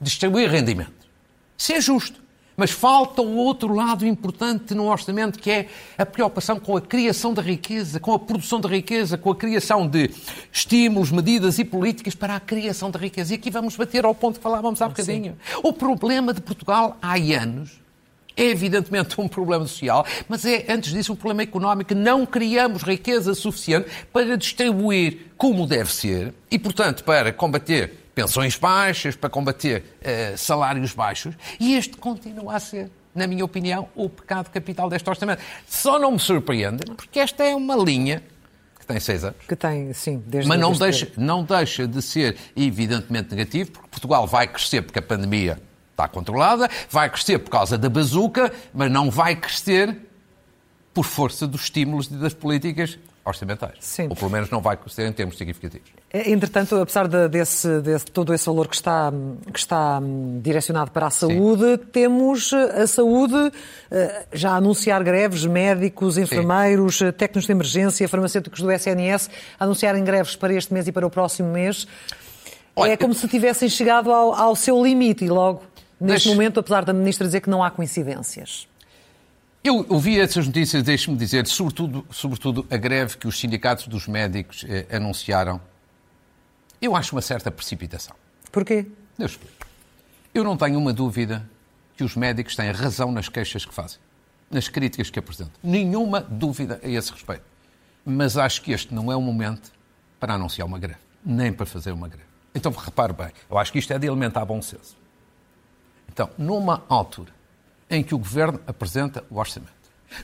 Distribuir 0.01 0.49
rendimento. 0.49 1.07
Isso 1.55 1.73
é 1.73 1.79
justo. 1.79 2.19
Mas 2.55 2.71
falta 2.71 3.21
o 3.21 3.35
outro 3.35 3.75
lado 3.75 4.07
importante 4.07 4.73
no 4.73 4.89
orçamento, 4.89 5.37
que 5.37 5.51
é 5.51 5.67
a 5.95 6.03
preocupação 6.03 6.59
com 6.59 6.75
a 6.75 6.81
criação 6.81 7.31
da 7.31 7.43
riqueza, 7.43 7.99
com 7.99 8.11
a 8.11 8.17
produção 8.17 8.59
da 8.59 8.67
riqueza, 8.67 9.15
com 9.15 9.29
a 9.29 9.35
criação 9.35 9.87
de 9.87 10.09
estímulos, 10.51 11.11
medidas 11.11 11.59
e 11.59 11.63
políticas 11.63 12.15
para 12.15 12.37
a 12.37 12.39
criação 12.39 12.89
da 12.89 12.97
riqueza. 12.97 13.33
E 13.33 13.35
aqui 13.35 13.51
vamos 13.51 13.75
bater 13.75 14.03
ao 14.03 14.15
ponto 14.15 14.39
que 14.39 14.43
falávamos 14.43 14.81
há 14.81 14.87
bocadinho. 14.87 15.37
Sim. 15.47 15.59
O 15.61 15.71
problema 15.71 16.33
de 16.33 16.41
Portugal 16.41 16.97
há 16.99 17.13
anos 17.39 17.85
é 18.37 18.43
evidentemente 18.43 19.19
um 19.19 19.27
problema 19.27 19.65
social, 19.65 20.05
mas 20.29 20.45
é, 20.45 20.65
antes 20.69 20.93
disso, 20.93 21.11
um 21.11 21.15
problema 21.15 21.41
económico. 21.41 21.95
Não 21.95 22.25
criamos 22.25 22.83
riqueza 22.83 23.33
suficiente 23.33 23.89
para 24.13 24.37
distribuir 24.37 25.31
como 25.35 25.65
deve 25.65 25.91
ser 25.91 26.33
e, 26.49 26.59
portanto, 26.59 27.03
para 27.03 27.33
combater 27.33 28.05
pensões 28.13 28.55
baixas, 28.55 29.15
para 29.15 29.29
combater 29.29 29.83
uh, 30.01 30.37
salários 30.37 30.93
baixos. 30.93 31.35
E 31.59 31.75
este 31.75 31.97
continua 31.97 32.55
a 32.55 32.59
ser 32.59 32.89
na 33.17 33.25
minha 33.25 33.43
opinião, 33.43 33.89
o 33.95 34.07
pecado 34.07 34.51
capital 34.51 34.87
deste 34.91 35.09
orçamento. 35.09 35.41
Só 35.67 35.97
não 35.97 36.11
me 36.11 36.19
surpreende, 36.19 36.85
porque 36.95 37.19
esta 37.19 37.43
é 37.43 37.55
uma 37.55 37.75
linha 37.75 38.21
que 38.79 38.85
tem 38.85 38.99
seis 38.99 39.23
anos. 39.23 39.37
Que 39.47 39.55
tem, 39.55 39.91
sim, 39.91 40.23
desde 40.23 40.47
Mas 40.47 40.59
não 40.59 40.71
deixa, 40.71 41.11
não 41.17 41.43
deixa 41.43 41.87
de 41.87 41.99
ser 41.99 42.37
evidentemente 42.55 43.31
negativo, 43.31 43.71
porque 43.71 43.87
Portugal 43.89 44.27
vai 44.27 44.47
crescer 44.47 44.83
porque 44.83 44.99
a 44.99 45.01
pandemia 45.01 45.59
está 45.97 46.07
controlada, 46.07 46.69
vai 46.89 47.09
crescer 47.09 47.39
por 47.39 47.49
causa 47.49 47.75
da 47.77 47.89
bazuca, 47.89 48.53
mas 48.71 48.91
não 48.91 49.09
vai 49.09 49.35
crescer 49.35 49.97
por 50.93 51.03
força 51.03 51.47
dos 51.47 51.63
estímulos 51.63 52.07
e 52.07 52.13
das 52.13 52.33
políticas 52.33 52.99
orçamentais. 53.25 53.75
Sim. 53.81 54.07
Ou 54.09 54.15
pelo 54.15 54.31
menos 54.31 54.49
não 54.49 54.61
vai 54.61 54.77
ser 54.87 55.07
em 55.07 55.11
termos 55.11 55.37
significativos. 55.37 55.89
É, 56.11 56.31
entretanto, 56.31 56.75
apesar 56.77 57.07
de, 57.07 57.27
desse, 57.27 57.81
desse, 57.81 58.05
todo 58.05 58.33
esse 58.33 58.45
valor 58.45 58.67
que 58.67 58.75
está, 58.75 59.11
que 59.51 59.59
está 59.59 59.99
hum, 59.99 60.39
direcionado 60.41 60.91
para 60.91 61.07
a 61.07 61.09
saúde, 61.09 61.71
Sim. 61.71 61.77
temos 61.91 62.53
eh, 62.53 62.83
a 62.83 62.87
saúde 62.87 63.51
eh, 63.91 64.25
já 64.31 64.51
a 64.51 64.55
anunciar 64.55 65.03
greves, 65.03 65.45
médicos, 65.45 66.17
enfermeiros, 66.17 66.99
Sim. 66.99 67.11
técnicos 67.11 67.45
de 67.45 67.51
emergência, 67.51 68.07
farmacêuticos 68.07 68.61
do 68.61 68.71
SNS, 68.71 69.29
a 69.59 69.65
anunciarem 69.65 70.03
greves 70.03 70.35
para 70.35 70.53
este 70.53 70.73
mês 70.73 70.87
e 70.87 70.91
para 70.91 71.05
o 71.05 71.09
próximo 71.09 71.51
mês. 71.51 71.85
Olha, 72.75 72.91
é 72.91 72.97
como 72.97 73.13
se 73.13 73.27
tivessem 73.27 73.67
chegado 73.67 74.11
ao, 74.11 74.33
ao 74.33 74.55
seu 74.55 74.81
limite 74.81 75.25
e 75.25 75.29
logo, 75.29 75.63
neste 75.99 76.25
deixe... 76.25 76.29
momento, 76.29 76.59
apesar 76.59 76.85
da 76.85 76.93
Ministra 76.93 77.25
dizer 77.25 77.41
que 77.41 77.49
não 77.49 77.63
há 77.63 77.71
coincidências. 77.71 78.67
Eu 79.63 79.85
ouvi 79.89 80.19
essas 80.19 80.47
notícias, 80.47 80.81
deixe-me 80.83 81.17
dizer, 81.17 81.45
sobretudo, 81.47 82.05
sobretudo 82.09 82.65
a 82.69 82.77
greve 82.77 83.17
que 83.17 83.27
os 83.27 83.37
sindicatos 83.37 83.87
dos 83.87 84.07
médicos 84.07 84.65
eh, 84.67 84.85
anunciaram. 84.95 85.59
Eu 86.81 86.95
acho 86.95 87.15
uma 87.15 87.21
certa 87.21 87.51
precipitação. 87.51 88.15
Porquê? 88.51 88.85
Eu 89.19 89.25
explico. 89.25 89.65
Eu 90.33 90.43
não 90.43 90.55
tenho 90.55 90.77
uma 90.77 90.93
dúvida 90.93 91.49
que 91.97 92.03
os 92.03 92.15
médicos 92.15 92.55
têm 92.55 92.71
razão 92.71 93.11
nas 93.11 93.27
queixas 93.27 93.65
que 93.65 93.73
fazem, 93.73 93.99
nas 94.49 94.69
críticas 94.69 95.09
que 95.09 95.19
apresentam. 95.19 95.53
Nenhuma 95.63 96.21
dúvida 96.21 96.79
a 96.83 96.87
esse 96.87 97.11
respeito. 97.11 97.43
Mas 98.05 98.37
acho 98.37 98.61
que 98.61 98.71
este 98.71 98.93
não 98.93 99.11
é 99.11 99.15
o 99.15 99.21
momento 99.21 99.71
para 100.19 100.35
anunciar 100.35 100.67
uma 100.67 100.79
greve, 100.79 100.99
nem 101.25 101.51
para 101.51 101.65
fazer 101.65 101.91
uma 101.91 102.07
greve. 102.07 102.27
Então, 102.53 102.71
repare 102.71 103.11
bem, 103.11 103.31
eu 103.49 103.57
acho 103.57 103.71
que 103.71 103.79
isto 103.79 103.91
é 103.91 103.99
de 103.99 104.07
alimentar 104.07 104.45
bom 104.45 104.61
senso. 104.61 104.95
Então, 106.17 106.31
numa 106.35 106.83
altura 106.89 107.31
em 107.87 108.01
que 108.01 108.15
o 108.15 108.17
Governo 108.17 108.59
apresenta 108.65 109.23
o 109.29 109.37
orçamento, 109.37 109.71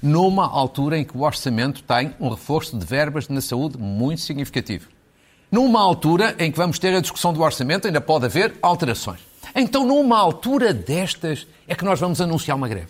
numa 0.01 0.43
altura 0.43 0.97
em 0.97 1.03
que 1.03 1.15
o 1.15 1.21
orçamento 1.21 1.83
tem 1.83 2.15
um 2.19 2.29
reforço 2.29 2.75
de 2.75 2.83
verbas 2.83 3.29
na 3.29 3.39
saúde 3.41 3.77
muito 3.77 4.21
significativo, 4.21 4.89
numa 5.51 5.79
altura 5.79 6.35
em 6.39 6.51
que 6.51 6.57
vamos 6.57 6.79
ter 6.79 6.95
a 6.95 6.99
discussão 6.99 7.31
do 7.31 7.43
orçamento, 7.43 7.85
ainda 7.85 8.01
pode 8.01 8.25
haver 8.25 8.55
alterações. 8.59 9.19
Então, 9.53 9.85
numa 9.85 10.17
altura 10.17 10.73
destas, 10.73 11.45
é 11.67 11.75
que 11.75 11.85
nós 11.85 11.99
vamos 11.99 12.19
anunciar 12.19 12.57
uma 12.57 12.67
greve. 12.67 12.89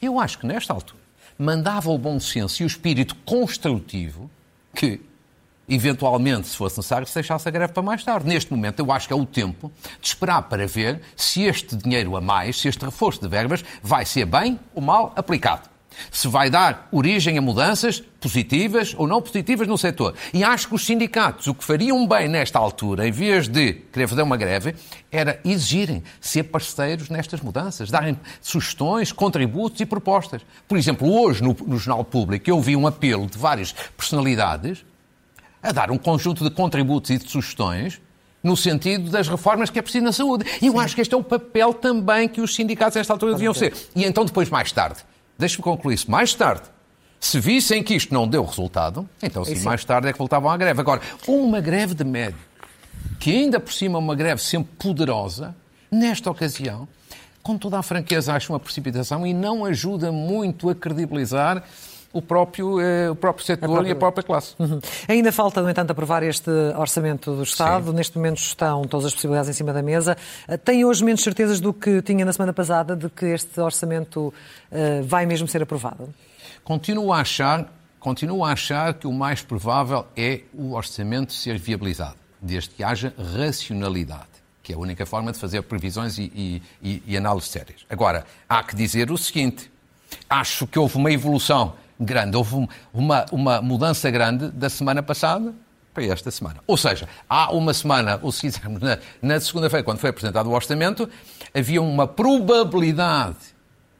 Eu 0.00 0.18
acho 0.18 0.40
que 0.40 0.46
nesta 0.46 0.72
altura 0.72 1.00
mandava 1.38 1.90
o 1.90 1.98
bom 1.98 2.18
senso 2.18 2.60
e 2.60 2.64
o 2.64 2.66
espírito 2.66 3.14
construtivo 3.24 4.28
que 4.74 5.00
eventualmente, 5.74 6.48
se 6.48 6.56
fosse 6.56 6.78
necessário, 6.78 7.06
se 7.06 7.14
deixasse 7.14 7.48
a 7.48 7.50
greve 7.50 7.72
para 7.72 7.82
mais 7.82 8.04
tarde. 8.04 8.26
Neste 8.26 8.52
momento, 8.52 8.80
eu 8.80 8.92
acho 8.92 9.06
que 9.06 9.12
é 9.12 9.16
o 9.16 9.24
tempo 9.24 9.72
de 10.00 10.06
esperar 10.06 10.42
para 10.42 10.66
ver 10.66 11.00
se 11.16 11.42
este 11.42 11.76
dinheiro 11.76 12.16
a 12.16 12.20
mais, 12.20 12.60
se 12.60 12.68
este 12.68 12.84
reforço 12.84 13.20
de 13.20 13.28
verbas, 13.28 13.64
vai 13.82 14.04
ser 14.04 14.26
bem 14.26 14.58
ou 14.74 14.82
mal 14.82 15.12
aplicado. 15.16 15.72
Se 16.10 16.26
vai 16.26 16.48
dar 16.48 16.88
origem 16.90 17.36
a 17.36 17.42
mudanças 17.42 18.00
positivas 18.20 18.94
ou 18.96 19.06
não 19.06 19.20
positivas 19.20 19.68
no 19.68 19.76
setor. 19.76 20.14
E 20.32 20.42
acho 20.42 20.68
que 20.68 20.74
os 20.74 20.86
sindicatos, 20.86 21.46
o 21.46 21.54
que 21.54 21.62
fariam 21.62 22.06
bem 22.06 22.28
nesta 22.28 22.58
altura, 22.58 23.06
em 23.06 23.10
vez 23.10 23.48
de 23.48 23.74
querer 23.92 24.08
fazer 24.08 24.22
uma 24.22 24.36
greve, 24.36 24.74
era 25.10 25.38
exigirem 25.44 26.02
ser 26.20 26.44
parceiros 26.44 27.10
nestas 27.10 27.40
mudanças, 27.40 27.90
darem 27.90 28.18
sugestões, 28.40 29.12
contributos 29.12 29.80
e 29.80 29.86
propostas. 29.86 30.42
Por 30.66 30.78
exemplo, 30.78 31.12
hoje 31.12 31.42
no, 31.42 31.54
no 31.66 31.76
Jornal 31.76 32.04
Público 32.04 32.48
eu 32.48 32.60
vi 32.60 32.74
um 32.74 32.86
apelo 32.86 33.26
de 33.26 33.36
várias 33.36 33.72
personalidades 33.96 34.84
a 35.62 35.72
dar 35.72 35.90
um 35.90 35.98
conjunto 35.98 36.44
de 36.44 36.50
contributos 36.50 37.10
e 37.10 37.18
de 37.18 37.30
sugestões 37.30 38.00
no 38.42 38.56
sentido 38.56 39.10
das 39.10 39.28
reformas 39.28 39.70
que 39.70 39.78
é 39.78 39.82
preciso 39.82 40.04
na 40.04 40.12
saúde. 40.12 40.44
E 40.60 40.66
eu 40.66 40.72
Sim. 40.72 40.78
acho 40.80 40.94
que 40.96 41.00
este 41.00 41.14
é 41.14 41.16
o 41.16 41.22
papel 41.22 41.72
também 41.72 42.28
que 42.28 42.40
os 42.40 42.54
sindicatos 42.54 42.96
nesta 42.96 43.12
altura 43.12 43.34
deviam 43.34 43.54
ser. 43.54 43.72
E 43.94 44.04
então, 44.04 44.24
depois, 44.24 44.50
mais 44.50 44.72
tarde, 44.72 45.00
deixe-me 45.38 45.62
concluir 45.62 45.94
isso, 45.94 46.10
mais 46.10 46.34
tarde, 46.34 46.62
se 47.20 47.38
vissem 47.38 47.82
que 47.84 47.94
isto 47.94 48.12
não 48.12 48.26
deu 48.26 48.44
resultado, 48.44 49.08
então 49.22 49.44
sim, 49.44 49.54
sim, 49.54 49.64
mais 49.64 49.84
tarde 49.84 50.08
é 50.08 50.12
que 50.12 50.18
voltavam 50.18 50.50
à 50.50 50.56
greve. 50.56 50.80
Agora, 50.80 51.00
uma 51.28 51.60
greve 51.60 51.94
de 51.94 52.02
médico, 52.02 52.40
que 53.20 53.30
ainda 53.30 53.60
por 53.60 53.72
cima 53.72 53.96
é 53.96 54.00
uma 54.00 54.16
greve 54.16 54.42
sempre 54.42 54.72
poderosa, 54.76 55.54
nesta 55.88 56.28
ocasião, 56.28 56.88
com 57.42 57.56
toda 57.56 57.78
a 57.78 57.82
franqueza, 57.82 58.34
acho 58.34 58.52
uma 58.52 58.58
precipitação 58.58 59.24
e 59.24 59.32
não 59.32 59.64
ajuda 59.64 60.10
muito 60.10 60.68
a 60.68 60.74
credibilizar 60.74 61.62
o 62.12 62.20
próprio, 62.20 62.80
eh, 62.80 63.10
o 63.10 63.14
próprio 63.14 63.44
setor 63.44 63.64
a 63.64 63.68
própria... 63.68 63.88
e 63.88 63.92
a 63.92 63.96
própria 63.96 64.22
classe. 64.22 64.54
Uhum. 64.58 64.80
Ainda 65.08 65.32
falta, 65.32 65.62
no 65.62 65.70
entanto, 65.70 65.90
aprovar 65.90 66.22
este 66.22 66.50
orçamento 66.76 67.34
do 67.34 67.42
Estado. 67.42 67.90
Sim. 67.90 67.96
Neste 67.96 68.16
momento 68.16 68.38
estão 68.38 68.82
todas 68.84 69.06
as 69.06 69.14
possibilidades 69.14 69.48
em 69.48 69.52
cima 69.52 69.72
da 69.72 69.82
mesa. 69.82 70.16
Eh, 70.46 70.56
tem 70.56 70.84
hoje 70.84 71.02
menos 71.04 71.22
certezas 71.22 71.60
do 71.60 71.72
que 71.72 72.02
tinha 72.02 72.24
na 72.24 72.32
semana 72.32 72.52
passada 72.52 72.94
de 72.94 73.08
que 73.08 73.26
este 73.26 73.60
orçamento 73.60 74.32
uh, 74.70 75.02
vai 75.04 75.24
mesmo 75.24 75.48
ser 75.48 75.62
aprovado? 75.62 76.12
Continuo 76.62 77.12
a 77.12 77.20
achar, 77.20 77.66
continuo 77.98 78.44
a 78.44 78.52
achar 78.52 78.94
que 78.94 79.06
o 79.06 79.12
mais 79.12 79.42
provável 79.42 80.06
é 80.16 80.42
o 80.52 80.74
orçamento 80.74 81.32
ser 81.32 81.58
viabilizado, 81.58 82.16
desde 82.40 82.70
que 82.70 82.84
haja 82.84 83.12
racionalidade 83.36 84.32
que 84.62 84.72
é 84.72 84.76
a 84.76 84.78
única 84.78 85.04
forma 85.04 85.32
de 85.32 85.38
fazer 85.38 85.60
previsões 85.62 86.18
e, 86.18 86.62
e, 86.80 87.02
e 87.04 87.16
análises 87.16 87.50
sérias. 87.50 87.84
Agora, 87.90 88.24
há 88.48 88.62
que 88.62 88.76
dizer 88.76 89.10
o 89.10 89.18
seguinte: 89.18 89.68
acho 90.30 90.68
que 90.68 90.78
houve 90.78 90.96
uma 90.96 91.10
evolução 91.10 91.74
grande. 92.02 92.36
Houve 92.36 92.68
uma, 92.92 93.26
uma 93.30 93.62
mudança 93.62 94.10
grande 94.10 94.48
da 94.48 94.68
semana 94.68 95.02
passada 95.02 95.54
para 95.92 96.04
esta 96.04 96.30
semana. 96.30 96.60
Ou 96.66 96.76
seja, 96.76 97.08
há 97.28 97.52
uma 97.52 97.74
semana, 97.74 98.18
ou 98.22 98.32
se 98.32 98.42
quisermos, 98.42 98.80
na, 98.82 98.98
na 99.20 99.40
segunda-feira, 99.40 99.84
quando 99.84 99.98
foi 99.98 100.10
apresentado 100.10 100.48
o 100.48 100.52
orçamento, 100.52 101.08
havia 101.54 101.82
uma 101.82 102.06
probabilidade, 102.06 103.36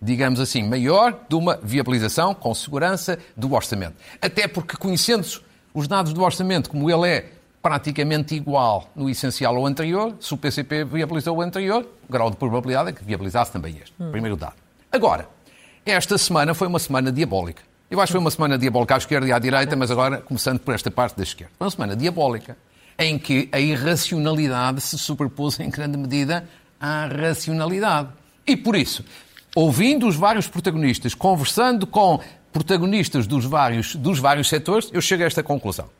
digamos 0.00 0.40
assim, 0.40 0.62
maior 0.62 1.18
de 1.28 1.34
uma 1.34 1.58
viabilização 1.62 2.34
com 2.34 2.54
segurança 2.54 3.18
do 3.36 3.52
orçamento. 3.52 3.94
Até 4.20 4.48
porque, 4.48 4.76
conhecendo 4.76 5.26
os 5.74 5.86
dados 5.86 6.12
do 6.12 6.22
orçamento, 6.22 6.70
como 6.70 6.90
ele 6.90 7.08
é 7.08 7.32
praticamente 7.62 8.34
igual 8.34 8.90
no 8.96 9.08
essencial 9.08 9.56
ao 9.56 9.66
anterior, 9.66 10.16
se 10.18 10.34
o 10.34 10.36
PCP 10.36 10.84
viabilizou 10.84 11.36
o 11.36 11.40
anterior, 11.40 11.86
o 12.08 12.12
grau 12.12 12.28
de 12.28 12.36
probabilidade 12.36 12.90
é 12.90 12.92
que 12.92 13.04
viabilizasse 13.04 13.52
também 13.52 13.76
este. 13.76 13.94
Hum. 14.00 14.10
Primeiro 14.10 14.36
dado. 14.36 14.56
Agora, 14.90 15.28
esta 15.86 16.18
semana 16.18 16.54
foi 16.54 16.66
uma 16.66 16.78
semana 16.78 17.12
diabólica. 17.12 17.62
Eu 17.92 18.00
acho 18.00 18.08
que 18.08 18.12
foi 18.12 18.20
uma 18.20 18.30
semana 18.30 18.56
diabólica 18.56 18.94
à 18.94 18.96
esquerda 18.96 19.26
e 19.26 19.32
à 19.32 19.38
direita, 19.38 19.76
mas 19.76 19.90
agora 19.90 20.16
começando 20.16 20.58
por 20.58 20.74
esta 20.74 20.90
parte 20.90 21.14
da 21.14 21.22
esquerda. 21.22 21.52
Foi 21.58 21.66
uma 21.66 21.70
semana 21.70 21.94
diabólica 21.94 22.56
em 22.98 23.18
que 23.18 23.50
a 23.52 23.60
irracionalidade 23.60 24.80
se 24.80 24.96
sobrepôs 24.96 25.60
em 25.60 25.68
grande 25.68 25.98
medida 25.98 26.48
à 26.80 27.04
racionalidade. 27.04 28.08
E 28.46 28.56
por 28.56 28.76
isso, 28.76 29.04
ouvindo 29.54 30.08
os 30.08 30.16
vários 30.16 30.48
protagonistas, 30.48 31.14
conversando 31.14 31.86
com 31.86 32.18
protagonistas 32.50 33.26
dos 33.26 33.44
vários, 33.44 33.94
dos 33.94 34.18
vários 34.18 34.48
setores, 34.48 34.88
eu 34.90 35.02
chego 35.02 35.24
a 35.24 35.26
esta 35.26 35.42
conclusão. 35.42 35.90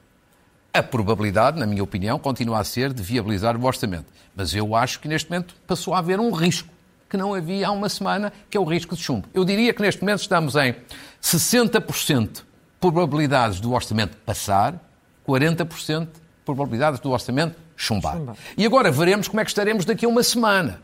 A 0.72 0.82
probabilidade, 0.82 1.60
na 1.60 1.66
minha 1.66 1.84
opinião, 1.84 2.18
continua 2.18 2.60
a 2.60 2.64
ser 2.64 2.90
de 2.94 3.02
viabilizar 3.02 3.54
o 3.54 3.66
orçamento. 3.66 4.06
Mas 4.34 4.54
eu 4.54 4.74
acho 4.74 4.98
que 4.98 5.08
neste 5.08 5.30
momento 5.30 5.54
passou 5.66 5.92
a 5.92 5.98
haver 5.98 6.18
um 6.18 6.30
risco 6.30 6.71
que 7.12 7.16
não 7.18 7.34
havia 7.34 7.68
há 7.68 7.70
uma 7.70 7.90
semana, 7.90 8.32
que 8.48 8.56
é 8.56 8.60
o 8.60 8.64
risco 8.64 8.96
de 8.96 9.02
chumbo. 9.02 9.28
Eu 9.34 9.44
diria 9.44 9.74
que 9.74 9.82
neste 9.82 10.00
momento 10.00 10.20
estamos 10.20 10.56
em 10.56 10.74
60% 11.22 12.42
probabilidades 12.80 13.60
do 13.60 13.70
orçamento 13.74 14.16
passar, 14.24 14.80
40% 15.28 16.08
probabilidades 16.42 17.00
do 17.00 17.10
orçamento 17.10 17.54
chumbar. 17.76 18.16
chumbar. 18.16 18.36
E 18.56 18.64
agora 18.64 18.90
veremos 18.90 19.28
como 19.28 19.42
é 19.42 19.44
que 19.44 19.50
estaremos 19.50 19.84
daqui 19.84 20.06
a 20.06 20.08
uma 20.08 20.22
semana. 20.22 20.80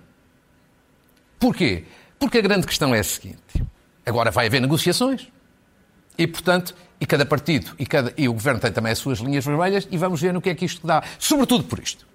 Porquê? 1.40 1.86
Porque 2.18 2.36
a 2.36 2.42
grande 2.42 2.66
questão 2.66 2.94
é 2.94 2.98
a 2.98 3.04
seguinte: 3.04 3.64
agora 4.04 4.30
vai 4.30 4.48
haver 4.48 4.60
negociações. 4.60 5.28
E, 6.18 6.26
portanto, 6.26 6.74
e 7.00 7.06
cada 7.06 7.24
partido 7.24 7.74
e, 7.78 7.86
cada, 7.86 8.12
e 8.18 8.28
o 8.28 8.34
governo 8.34 8.60
tem 8.60 8.70
também 8.70 8.92
as 8.92 8.98
suas 8.98 9.18
linhas 9.18 9.46
vermelhas 9.46 9.88
e 9.90 9.96
vamos 9.96 10.20
ver 10.20 10.34
no 10.34 10.42
que 10.42 10.50
é 10.50 10.54
que 10.54 10.66
isto 10.66 10.86
dá. 10.86 11.02
Sobretudo 11.18 11.64
por 11.64 11.78
isto. 11.78 12.06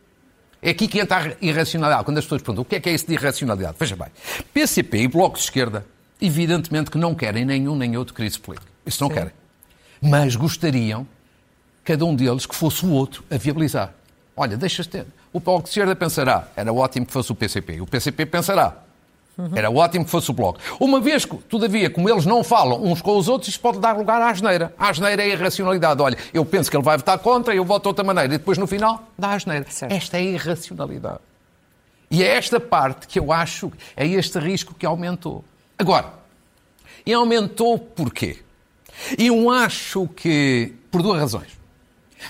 É 0.66 0.70
aqui 0.70 0.88
que 0.88 0.98
entra 0.98 1.18
a 1.18 1.46
irracionalidade. 1.46 2.06
Quando 2.06 2.18
as 2.20 2.24
pessoas 2.24 2.42
perguntam 2.42 2.62
o 2.62 2.66
que 2.66 2.78
é 2.78 2.80
que 2.80 2.90
é 2.90 2.94
isso 2.94 3.06
de 3.06 3.14
irracionalidade, 3.14 3.76
veja 3.78 3.98
bem, 3.98 4.08
PCP 4.54 5.00
e 5.00 5.08
Bloco 5.10 5.36
de 5.36 5.44
Esquerda, 5.44 5.86
evidentemente 6.22 6.90
que 6.90 6.98
não 6.98 7.14
querem 7.14 7.44
nenhum 7.44 7.76
nem 7.76 7.98
outro 7.98 8.14
crise 8.14 8.40
política. 8.40 8.72
Isso 8.86 9.04
não 9.04 9.10
Sim. 9.10 9.16
querem. 9.16 9.32
Mas 10.02 10.38
gostariam, 10.38 11.06
cada 11.84 12.06
um 12.06 12.16
deles, 12.16 12.46
que 12.46 12.56
fosse 12.56 12.86
o 12.86 12.92
outro 12.92 13.26
a 13.30 13.36
viabilizar. 13.38 13.94
Olha, 14.38 14.56
deixa-se 14.56 14.88
ter. 14.88 15.06
O 15.34 15.42
Bloco 15.42 15.64
de 15.64 15.70
Esquerda 15.70 15.98
pensará, 15.98 16.48
era 16.56 16.72
ótimo 16.72 17.06
que 17.06 17.12
fosse 17.12 17.30
o 17.30 17.36
PCP. 17.36 17.82
O 17.82 17.86
PCP 17.86 18.26
pensará. 18.26 18.78
Era 19.56 19.72
ótimo 19.72 20.06
que 20.06 20.12
fosse 20.12 20.30
o 20.30 20.34
Bloco. 20.34 20.60
Uma 20.80 21.00
vez 21.02 21.26
que, 21.26 21.36
todavia, 21.36 21.90
como 21.90 22.08
eles 22.08 22.26
não 22.26 22.44
falam 22.44 22.84
uns 22.84 23.02
com 23.02 23.18
os 23.18 23.28
outros, 23.28 23.50
isso 23.50 23.60
pode 23.60 23.80
dar 23.80 23.98
lugar 23.98 24.22
à 24.22 24.30
asneira. 24.30 24.74
A 24.78 24.90
asneira 24.90 25.24
é 25.24 25.26
a 25.26 25.30
irracionalidade. 25.30 26.02
Olha, 26.02 26.18
eu 26.34 26.46
penso 26.46 26.70
que 26.70 26.78
ele 26.78 26.84
vai 26.84 26.98
votar 26.98 27.18
contra, 27.18 27.56
eu 27.56 27.66
voto 27.66 27.84
de 27.84 27.88
outra 27.88 28.04
maneira. 28.04 28.34
E 28.34 28.38
depois, 28.38 28.58
no 28.58 28.68
final, 28.68 29.04
dá 29.18 29.30
a 29.30 29.34
asneira. 29.34 29.66
Certo. 29.70 29.92
Esta 29.92 30.18
é 30.18 30.20
a 30.20 30.24
irracionalidade. 30.24 31.20
E 32.12 32.22
é 32.22 32.28
esta 32.38 32.60
parte 32.60 33.08
que 33.08 33.18
eu 33.18 33.34
acho, 33.34 33.72
é 33.96 34.06
este 34.06 34.38
risco 34.38 34.76
que 34.76 34.86
aumentou. 34.86 35.44
Agora, 35.80 36.14
e 37.04 37.12
aumentou 37.12 37.80
porquê? 37.80 38.38
Eu 39.18 39.50
acho 39.50 40.08
que, 40.10 40.74
por 40.92 41.02
duas 41.02 41.20
razões. 41.20 41.50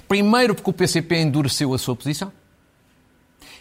Primeiro, 0.08 0.56
porque 0.56 0.70
o 0.70 0.74
PCP 0.74 1.18
endureceu 1.18 1.74
a 1.74 1.78
sua 1.78 1.96
posição. 1.96 2.32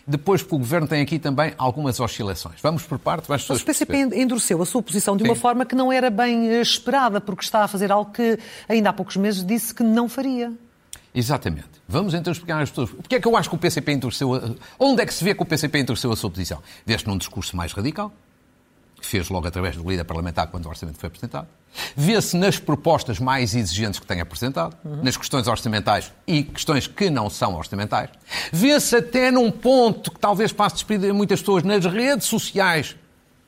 Depois 0.06 0.42
porque 0.42 0.54
o 0.54 0.59
Governo 0.59 0.87
tem 0.87 1.00
aqui 1.00 1.18
também 1.18 1.54
algumas 1.56 2.00
oscilações. 2.00 2.61
Vamos 2.62 2.82
por 2.82 2.99
parte, 2.99 3.26
Mas 3.28 3.49
o 3.49 3.64
PCP 3.64 3.97
endureceu 4.14 4.61
a 4.61 4.66
sua 4.66 4.82
posição 4.82 5.16
de 5.16 5.25
uma 5.25 5.35
Sim. 5.35 5.40
forma 5.40 5.64
que 5.64 5.75
não 5.75 5.92
era 5.92 6.11
bem 6.11 6.49
eh, 6.49 6.61
esperada, 6.61 7.21
porque 7.21 7.44
está 7.44 7.64
a 7.64 7.68
fazer 7.68 7.92
algo 7.92 8.11
que 8.11 8.38
ainda 8.68 8.90
há 8.90 8.92
poucos 8.92 9.16
meses 9.16 9.44
disse 9.44 9.75
que 9.75 9.82
não 9.82 10.09
faria. 10.09 10.52
Exatamente. 11.14 11.68
Vamos 11.87 12.14
então 12.14 12.32
explicar 12.32 12.62
às 12.62 12.71
pessoas. 12.71 12.90
Porquê 12.90 13.16
é 13.16 13.21
que 13.21 13.28
eu 13.28 13.37
acho 13.37 13.49
que 13.49 13.54
o 13.54 13.59
PCP 13.59 13.92
endureceu... 13.92 14.35
A... 14.35 14.54
Onde 14.78 15.02
é 15.02 15.06
que 15.06 15.12
se 15.12 15.23
vê 15.23 15.35
que 15.35 15.42
o 15.42 15.47
PCP 15.47 15.80
endureceu 15.80 16.11
a 16.11 16.16
sua 16.16 16.30
posição? 16.30 16.62
Vê-se 16.87 17.06
num 17.06 17.18
discurso 17.18 17.54
mais 17.56 17.73
radical, 17.73 18.12
que 19.02 19.09
fez 19.09 19.28
logo 19.28 19.47
através 19.49 19.76
do 19.76 19.88
líder 19.88 20.04
parlamentar 20.04 20.47
quando 20.47 20.64
o 20.66 20.68
orçamento 20.68 20.97
foi 20.97 21.09
apresentado. 21.09 21.49
Vê-se 21.97 22.37
nas 22.37 22.59
propostas 22.59 23.18
mais 23.18 23.54
exigentes 23.54 23.99
que 23.99 24.06
tem 24.06 24.21
apresentado, 24.21 24.76
uhum. 24.85 25.02
nas 25.02 25.16
questões 25.16 25.49
orçamentais 25.49 26.12
e 26.26 26.44
questões 26.44 26.87
que 26.87 27.11
não 27.11 27.28
são 27.28 27.56
orçamentais. 27.56 28.11
Vê-se 28.52 28.94
até 28.97 29.30
num 29.30 29.50
ponto 29.50 30.12
que 30.12 30.21
talvez 30.21 30.52
passe 30.52 30.76
despedido 30.76 31.11
a 31.11 31.14
muitas 31.14 31.40
pessoas, 31.40 31.64
nas 31.64 31.85
redes 31.85 32.28
sociais 32.28 32.94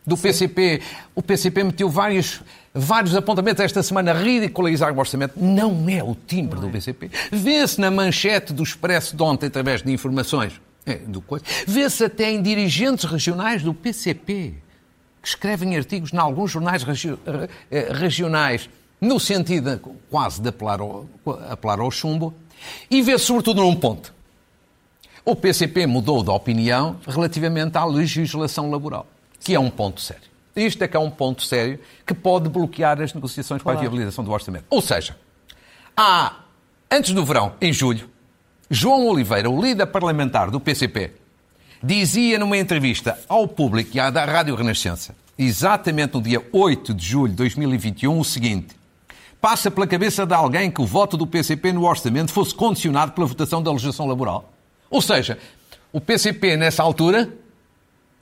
do 0.05 0.17
Sim. 0.17 0.23
PCP. 0.23 0.83
O 1.15 1.23
PCP 1.23 1.65
meteu 1.65 1.89
vários, 1.89 2.43
vários 2.75 3.15
apontamentos 3.15 3.63
esta 3.63 3.83
semana 3.83 4.11
a 4.11 4.15
ridicularizar 4.15 4.93
o 4.93 4.99
orçamento. 4.99 5.35
Não 5.37 5.89
é 5.89 6.03
o 6.03 6.17
timbre 6.17 6.57
não 6.57 6.63
do 6.63 6.69
é. 6.69 6.73
PCP. 6.73 7.11
Vê-se 7.31 7.81
na 7.81 7.91
manchete 7.91 8.53
do 8.53 8.63
Expresso 8.63 9.17
de 9.17 9.23
ontem, 9.23 9.47
através 9.47 9.83
de 9.83 9.93
informações. 9.93 10.61
É, 10.87 11.01
Vê-se 11.67 12.05
até 12.05 12.31
em 12.31 12.43
dirigentes 12.43 13.05
regionais 13.05 13.63
do 13.63 13.73
PCP 13.73 14.64
que 15.25 15.29
escrevem 15.31 15.75
artigos 15.75 16.13
em 16.13 16.19
alguns 16.19 16.51
jornais 16.51 16.83
regi 16.83 17.19
eh, 17.71 17.89
regionais 17.91 18.69
no 19.01 19.19
sentido 19.19 19.81
quase 20.11 20.43
de 20.43 20.51
apelar 20.51 20.81
ao, 20.81 21.07
apelar 21.49 21.81
ao 21.81 21.91
chumbo, 21.91 22.35
e 22.91 23.01
vê 23.01 23.19
sobretudo 23.19 23.63
num 23.63 23.75
ponto. 23.75 24.13
O 25.25 25.35
PCP 25.35 25.87
mudou 25.87 26.23
de 26.23 26.29
opinião 26.29 26.99
relativamente 27.07 27.79
à 27.79 27.87
legislação 27.87 28.71
laboral, 28.71 29.07
que 29.41 29.55
é 29.55 29.61
um 29.61 29.71
ponto 29.71 30.03
sério. 30.03 30.29
Isto 30.55 30.85
é 30.85 30.89
que 30.89 30.97
é 30.97 31.01
um 31.01 31.11
ponto 31.11 31.43
sério 31.43 31.81
que 32.07 32.13
pode 32.13 32.51
bloquear 32.51 33.01
as 33.01 33.15
negociações 33.15 33.63
claro. 33.63 33.79
para 33.79 33.87
a 33.87 33.89
viabilização 33.89 34.23
do 34.23 34.31
orçamento. 34.31 34.67
Ou 34.69 34.83
seja, 34.83 35.17
há, 35.97 36.37
antes 36.91 37.15
do 37.15 37.25
verão, 37.25 37.55
em 37.63 37.73
julho, 37.73 38.11
João 38.71 39.07
Oliveira, 39.07 39.49
o 39.49 39.61
líder 39.61 39.87
parlamentar 39.87 40.51
do 40.51 40.61
PCP, 40.61 41.13
dizia 41.85 42.39
numa 42.39 42.57
entrevista 42.57 43.19
ao 43.29 43.47
público 43.47 43.91
e 43.95 44.01
à 44.01 44.09
Rádio 44.09 44.55
Renascença, 44.55 45.15
exatamente 45.39 46.15
no 46.15 46.23
dia 46.23 46.43
8 46.51 46.95
de 46.95 47.07
julho 47.07 47.31
de 47.31 47.37
2021, 47.37 48.19
o 48.19 48.25
seguinte: 48.25 48.69
Passa 49.39 49.71
pela 49.71 49.87
cabeça 49.87 50.25
de 50.25 50.33
alguém 50.33 50.71
que 50.71 50.81
o 50.81 50.87
voto 50.87 51.15
do 51.15 51.27
PCP 51.27 51.75
no 51.75 51.87
orçamento 51.87 52.33
fosse 52.33 52.55
condicionado 52.55 53.13
pela 53.13 53.27
votação 53.27 53.63
da 53.63 53.71
legislação 53.71 54.07
laboral? 54.07 54.51
Ou 54.89 55.03
seja, 55.03 55.39
o 55.93 56.01
PCP, 56.01 56.57
nessa 56.57 56.83
altura, 56.83 57.31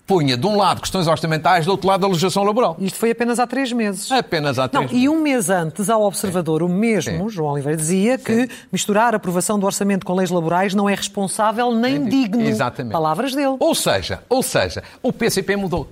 punha 0.07 0.37
de 0.37 0.47
um 0.47 0.57
lado 0.57 0.81
questões 0.81 1.07
orçamentais, 1.07 1.65
do 1.65 1.71
outro 1.73 1.87
lado 1.89 2.05
a 2.05 2.09
legislação 2.09 2.43
laboral. 2.43 2.77
Isto 2.79 2.99
foi 2.99 3.11
apenas 3.13 3.39
há 3.39 3.47
três 3.47 3.73
meses. 3.73 4.11
Apenas 4.11 4.59
há 4.59 4.69
três 4.69 4.85
Não, 4.85 4.91
meses. 4.93 5.05
E 5.05 5.09
um 5.09 5.21
mês 5.21 5.49
antes, 5.49 5.89
ao 5.89 6.03
Observador, 6.03 6.61
Sim. 6.61 6.67
o 6.67 6.69
mesmo, 6.69 7.31
Sim. 7.31 7.37
João 7.37 7.53
Oliveira, 7.53 7.77
dizia 7.77 8.19
Sim. 8.19 8.25
que 8.25 8.49
misturar 8.71 9.15
a 9.15 9.17
aprovação 9.17 9.59
do 9.59 9.67
orçamento 9.67 10.05
com 10.05 10.15
leis 10.15 10.31
laborais 10.31 10.75
não 10.75 10.89
é 10.89 10.95
responsável 10.95 11.73
nem, 11.73 12.05
digno. 12.05 12.43
Exatamente. 12.43 12.93
Palavras 12.93 13.35
dele. 13.35 13.57
Ou 13.59 13.75
seja, 13.75 14.23
ou 14.29 14.43
seja, 14.43 14.83
o 15.03 15.13
PCP 15.13 15.57
mudou. 15.57 15.89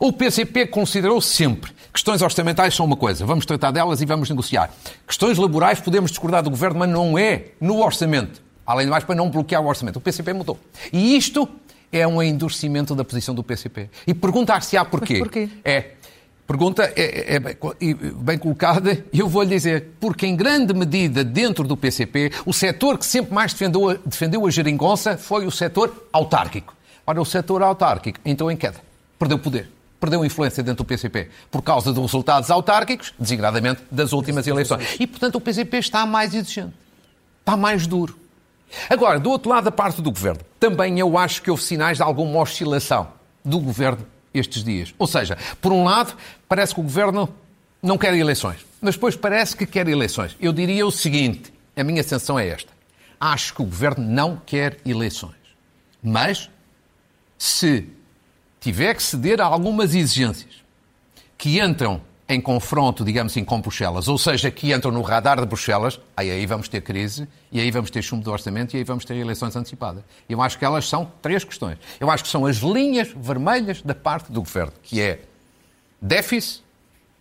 O 0.00 0.12
PCP 0.12 0.66
considerou 0.66 1.20
sempre 1.20 1.72
questões 1.94 2.20
orçamentais 2.20 2.74
são 2.74 2.84
uma 2.84 2.96
coisa, 2.96 3.24
vamos 3.24 3.46
tratar 3.46 3.70
delas 3.70 4.00
e 4.00 4.04
vamos 4.04 4.28
negociar. 4.28 4.68
Questões 5.06 5.38
laborais 5.38 5.80
podemos 5.80 6.10
discordar 6.10 6.42
do 6.42 6.50
governo, 6.50 6.80
mas 6.80 6.90
não 6.90 7.16
é 7.16 7.52
no 7.60 7.80
orçamento. 7.80 8.42
Além 8.66 8.86
de 8.86 8.90
mais, 8.90 9.04
para 9.04 9.14
não 9.14 9.30
bloquear 9.30 9.62
o 9.62 9.66
orçamento. 9.66 9.96
O 9.96 10.00
PCP 10.00 10.32
mudou. 10.32 10.58
E 10.92 11.16
isto 11.16 11.48
é 11.94 12.06
um 12.06 12.20
endurecimento 12.20 12.92
da 12.94 13.04
posição 13.04 13.32
do 13.34 13.44
PCP. 13.44 13.88
E 14.04 14.12
perguntar-se-á 14.12 14.84
porquê. 14.84 15.14
Mas 15.14 15.22
porquê? 15.22 15.48
É. 15.64 15.92
Pergunta 16.44 16.92
é, 16.94 17.36
é, 17.36 17.36
é 17.36 17.40
bem 17.40 18.36
colocada 18.36 19.02
e 19.10 19.20
eu 19.20 19.28
vou-lhe 19.28 19.48
dizer, 19.48 19.92
porque 19.98 20.26
em 20.26 20.36
grande 20.36 20.74
medida 20.74 21.24
dentro 21.24 21.66
do 21.66 21.74
PCP, 21.74 22.32
o 22.44 22.52
setor 22.52 22.98
que 22.98 23.06
sempre 23.06 23.32
mais 23.32 23.54
defendeu 23.54 23.88
a, 23.88 23.94
defendeu 24.04 24.46
a 24.46 24.50
geringonça 24.50 25.16
foi 25.16 25.46
o 25.46 25.50
setor 25.50 26.08
autárquico. 26.12 26.76
Ora, 27.06 27.22
o 27.22 27.24
setor 27.24 27.62
autárquico 27.62 28.18
entrou 28.26 28.50
em 28.50 28.56
queda, 28.58 28.78
perdeu 29.18 29.38
poder, 29.38 29.70
perdeu 29.98 30.22
influência 30.22 30.62
dentro 30.62 30.84
do 30.84 30.86
PCP 30.86 31.30
por 31.50 31.62
causa 31.62 31.94
dos 31.94 32.04
resultados 32.04 32.50
autárquicos, 32.50 33.14
designadamente 33.18 33.82
das 33.90 34.12
últimas 34.12 34.46
eleições. 34.46 34.96
E, 35.00 35.06
portanto, 35.06 35.36
o 35.36 35.40
PCP 35.40 35.78
está 35.78 36.04
mais 36.04 36.34
exigente, 36.34 36.74
está 37.40 37.56
mais 37.56 37.86
duro. 37.86 38.23
Agora, 38.88 39.20
do 39.20 39.30
outro 39.30 39.50
lado 39.50 39.64
da 39.64 39.72
parte 39.72 40.02
do 40.02 40.10
governo, 40.10 40.40
também 40.58 40.98
eu 40.98 41.16
acho 41.16 41.42
que 41.42 41.50
houve 41.50 41.62
sinais 41.62 41.98
de 41.98 42.02
alguma 42.02 42.40
oscilação 42.40 43.08
do 43.44 43.58
governo 43.58 44.04
estes 44.32 44.64
dias. 44.64 44.94
Ou 44.98 45.06
seja, 45.06 45.38
por 45.60 45.72
um 45.72 45.84
lado, 45.84 46.16
parece 46.48 46.74
que 46.74 46.80
o 46.80 46.82
governo 46.82 47.28
não 47.82 47.96
quer 47.96 48.14
eleições, 48.14 48.64
mas 48.80 48.94
depois 48.94 49.16
parece 49.16 49.56
que 49.56 49.66
quer 49.66 49.86
eleições. 49.88 50.36
Eu 50.40 50.52
diria 50.52 50.86
o 50.86 50.90
seguinte: 50.90 51.52
a 51.76 51.84
minha 51.84 52.02
sensação 52.02 52.38
é 52.38 52.48
esta. 52.48 52.72
Acho 53.20 53.54
que 53.54 53.62
o 53.62 53.66
governo 53.66 54.04
não 54.04 54.40
quer 54.44 54.78
eleições. 54.84 55.34
Mas, 56.02 56.50
se 57.38 57.88
tiver 58.60 58.94
que 58.94 59.02
ceder 59.02 59.40
a 59.40 59.44
algumas 59.44 59.94
exigências 59.94 60.62
que 61.38 61.60
entram 61.60 62.00
em 62.28 62.40
confronto, 62.40 63.04
digamos 63.04 63.32
assim, 63.32 63.44
com 63.44 63.60
Bruxelas, 63.60 64.08
ou 64.08 64.16
seja, 64.16 64.50
que 64.50 64.72
entram 64.72 64.90
no 64.90 65.02
radar 65.02 65.38
de 65.38 65.46
Bruxelas, 65.46 66.00
aí, 66.16 66.30
aí 66.30 66.46
vamos 66.46 66.68
ter 66.68 66.80
crise, 66.80 67.28
e 67.52 67.60
aí 67.60 67.70
vamos 67.70 67.90
ter 67.90 68.02
chumbo 68.02 68.24
do 68.24 68.32
orçamento, 68.32 68.74
e 68.74 68.78
aí 68.78 68.84
vamos 68.84 69.04
ter 69.04 69.14
eleições 69.16 69.54
antecipadas. 69.54 70.02
Eu 70.28 70.40
acho 70.40 70.58
que 70.58 70.64
elas 70.64 70.88
são 70.88 71.10
três 71.20 71.44
questões. 71.44 71.76
Eu 72.00 72.10
acho 72.10 72.24
que 72.24 72.30
são 72.30 72.46
as 72.46 72.56
linhas 72.56 73.08
vermelhas 73.14 73.82
da 73.82 73.94
parte 73.94 74.32
do 74.32 74.40
governo, 74.40 74.72
que 74.82 75.00
é 75.00 75.20
déficit, 76.00 76.62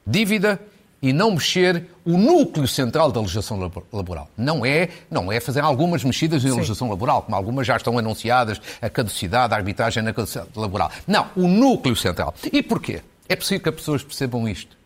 dívida 0.07 0.59
e 1.01 1.11
não 1.11 1.31
mexer 1.31 1.85
o 2.05 2.17
núcleo 2.17 2.65
central 2.65 3.11
da 3.11 3.19
legislação 3.19 3.59
laboral. 3.91 4.29
Não 4.37 4.65
é, 4.65 4.87
não 5.11 5.29
é 5.29 5.41
fazer 5.41 5.59
algumas 5.59 6.01
mexidas 6.01 6.45
na 6.45 6.55
legislação 6.55 6.89
laboral, 6.89 7.23
como 7.23 7.35
algumas 7.35 7.67
já 7.67 7.75
estão 7.75 7.97
anunciadas, 7.97 8.61
a 8.81 8.89
caducidade, 8.89 9.53
a 9.53 9.57
arbitragem 9.57 10.01
na 10.01 10.13
caducidade 10.13 10.49
laboral. 10.55 10.89
Não, 11.05 11.27
o 11.35 11.45
núcleo 11.45 11.93
central. 11.93 12.33
E 12.53 12.63
porquê? 12.63 13.01
É 13.27 13.35
preciso 13.35 13.61
que 13.61 13.67
as 13.67 13.75
pessoas 13.75 14.01
percebam 14.01 14.47
isto. 14.47 14.82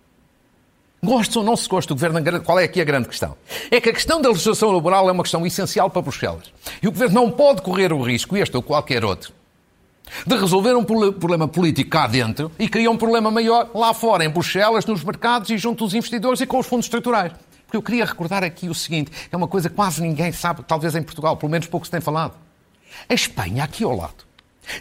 Gostam 1.08 1.42
ou 1.42 1.46
não 1.46 1.56
se 1.56 1.70
gosta 1.70 1.88
do 1.88 1.96
governo, 1.96 2.42
qual 2.42 2.60
é 2.60 2.66
aqui 2.66 2.82
a 2.82 2.84
grande 2.84 3.08
questão? 3.08 3.38
É 3.72 3.80
que 3.80 3.88
a 3.88 3.94
questão 3.94 4.22
da 4.22 4.28
legislação 4.28 4.72
laboral 4.72 5.08
é 5.08 5.12
uma 5.14 5.24
questão 5.24 5.48
essencial 5.48 5.90
para 5.90 6.02
Bruxelas. 6.02 6.52
E 6.84 6.88
o 6.90 6.92
governo 6.92 7.16
não 7.16 7.32
pode 7.32 7.62
correr 7.62 7.94
o 7.94 8.02
risco, 8.02 8.36
este 8.36 8.58
ou 8.58 8.62
qualquer 8.62 9.06
outro, 9.06 9.32
de 10.26 10.36
resolver 10.36 10.76
um 10.76 10.84
problema 10.84 11.48
político 11.48 11.92
cá 11.92 12.08
dentro 12.08 12.52
e 12.60 12.68
criar 12.68 12.90
um 12.90 12.98
problema 12.98 13.32
maior 13.32 13.72
lá 13.74 13.94
fora, 13.94 14.26
em 14.26 14.30
Bruxelas, 14.30 14.86
nos 14.86 15.02
mercados 15.02 15.50
e 15.50 15.58
junto 15.58 15.86
dos 15.86 15.94
investidores 15.94 16.42
e 16.42 16.46
com 16.46 16.60
os 16.60 16.68
fundos 16.68 16.88
estruturais. 16.88 17.32
Porque 17.64 17.78
eu 17.78 17.82
queria 17.82 18.04
recordar 18.04 18.44
aqui 18.44 18.68
o 18.68 18.76
seguinte: 18.76 19.10
é 19.32 19.38
uma 19.38 19.48
coisa 19.48 19.70
que 19.70 19.76
quase 19.78 20.02
ninguém 20.02 20.34
sabe, 20.34 20.62
talvez 20.68 20.94
em 20.94 21.02
Portugal, 21.02 21.38
pelo 21.38 21.50
menos 21.50 21.68
pouco 21.68 21.86
se 21.86 21.92
tem 21.92 22.02
falado. 22.02 22.34
A 23.08 23.14
Espanha, 23.14 23.64
aqui 23.64 23.86
ao 23.86 23.96
lado, 23.96 24.26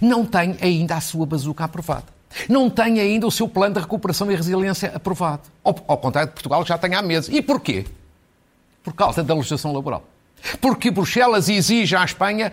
não 0.01 0.27
tem 0.27 0.57
ainda 0.61 0.97
a 0.97 1.01
sua 1.01 1.25
bazuca 1.25 1.62
aprovada 1.62 2.15
não 2.49 2.68
tem 2.70 3.01
ainda 3.01 3.27
o 3.27 3.31
seu 3.31 3.49
plano 3.49 3.75
de 3.75 3.81
recuperação 3.81 4.31
e 4.31 4.35
resiliência 4.35 4.92
aprovado. 4.94 5.42
Ao, 5.62 5.75
ao 5.88 5.99
contrário 5.99 6.29
de 6.29 6.35
Portugal, 6.35 6.62
que 6.62 6.68
já 6.68 6.79
tem 6.79 6.94
há 6.94 7.03
meses. 7.03 7.35
E 7.35 7.42
porquê? 7.42 7.87
Por 8.83 8.94
causa 8.94 9.22
da 9.22 9.35
legislação 9.35 9.72
laboral. 9.72 10.05
Porque 10.61 10.90
Bruxelas 10.90 11.49
exige 11.49 11.96
à 11.96 12.05
Espanha 12.05 12.53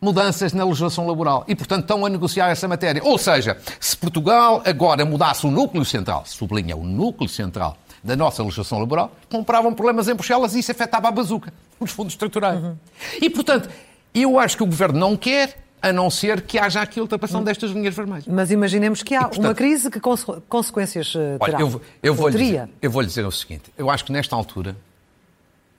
mudanças 0.00 0.52
na 0.52 0.64
legislação 0.64 1.06
laboral 1.06 1.44
e, 1.48 1.54
portanto, 1.54 1.82
estão 1.82 2.04
a 2.04 2.08
negociar 2.08 2.48
essa 2.48 2.68
matéria. 2.68 3.02
Ou 3.04 3.18
seja, 3.18 3.58
se 3.80 3.96
Portugal 3.96 4.62
agora 4.64 5.04
mudasse 5.04 5.46
o 5.46 5.50
núcleo 5.50 5.84
central, 5.84 6.24
sublinha 6.26 6.76
o 6.76 6.84
núcleo 6.84 7.28
central 7.28 7.76
da 8.02 8.14
nossa 8.14 8.42
legislação 8.42 8.78
laboral, 8.78 9.10
compravam 9.30 9.74
problemas 9.74 10.08
em 10.08 10.14
Bruxelas 10.14 10.54
e 10.54 10.60
isso 10.60 10.70
afetava 10.70 11.08
a 11.08 11.10
bazuca, 11.10 11.52
os 11.80 11.90
fundos 11.90 12.12
estruturais. 12.12 12.62
Uhum. 12.62 12.76
E, 13.20 13.28
portanto, 13.28 13.68
eu 14.14 14.38
acho 14.38 14.56
que 14.56 14.62
o 14.62 14.66
governo 14.66 14.98
não 14.98 15.16
quer, 15.16 15.65
a 15.80 15.92
não 15.92 16.10
ser 16.10 16.42
que 16.42 16.58
haja 16.58 16.80
aqui 16.80 16.98
a 16.98 17.02
ultrapassão 17.02 17.42
destas 17.44 17.70
linhas 17.70 17.94
vermelhas. 17.94 18.26
Mas 18.26 18.50
imaginemos 18.50 19.02
que 19.02 19.14
há 19.14 19.20
e, 19.20 19.24
portanto, 19.24 19.44
uma 19.44 19.54
crise 19.54 19.90
que 19.90 20.00
consequências 20.48 21.14
eh, 21.14 21.38
terá. 21.38 21.58
Olha, 21.58 21.62
eu, 21.62 21.82
eu 22.02 22.14
vou 22.14 22.30
dizer, 22.30 22.68
eu 22.80 22.90
vou 22.90 23.02
lhe 23.02 23.08
dizer 23.08 23.24
o 23.24 23.30
seguinte, 23.30 23.72
eu 23.76 23.90
acho 23.90 24.04
que 24.04 24.12
nesta 24.12 24.34
altura, 24.34 24.76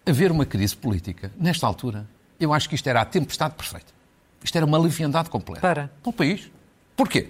haver 0.06 0.32
uma 0.32 0.46
crise 0.46 0.76
política, 0.76 1.32
nesta 1.38 1.68
altura, 1.68 2.08
eu 2.40 2.54
acho 2.54 2.70
que 2.70 2.76
isto 2.76 2.88
era 2.88 3.02
a 3.02 3.06
tempestade 3.06 3.56
perfeita. 3.56 3.98
Isto 4.44 4.56
era 4.56 4.66
uma 4.66 4.78
leviandade 4.78 5.30
completa. 5.30 5.62
Para? 5.62 5.92
Para 6.02 6.10
o 6.10 6.14
país. 6.14 6.50
Porquê? 6.96 7.30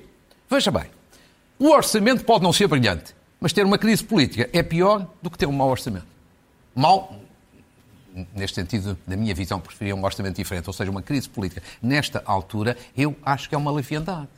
Veja 0.49 0.71
bem, 0.71 0.86
o 1.60 1.69
orçamento 1.69 2.23
pode 2.23 2.43
não 2.43 2.53
ser 2.53 2.67
brilhante, 2.67 3.15
mas 3.39 3.53
ter 3.53 3.65
uma 3.65 3.77
crise 3.77 4.03
política 4.03 4.49
é 4.53 4.62
pior 4.62 5.08
do 5.21 5.30
que 5.30 5.38
ter 5.38 5.45
um 5.45 5.51
mau 5.51 5.69
orçamento. 5.69 6.06
Mau, 6.75 7.19
neste 8.36 8.56
sentido, 8.56 8.98
da 9.06 9.15
minha 9.15 9.34
visão, 9.34 9.60
preferia 9.60 9.96
um 9.96 10.04
orçamento 10.04 10.36
diferente, 10.36 10.67
ou 10.67 10.74
seja, 10.74 10.89
uma 10.89 11.02
crise 11.02 11.30
política. 11.30 11.62
Nesta 11.82 12.22
altura, 12.26 12.78
eu 12.98 13.15
acho 13.24 13.48
que 13.48 13.56
é 13.56 13.58
uma 13.58 13.72
leviandade. 13.72 14.30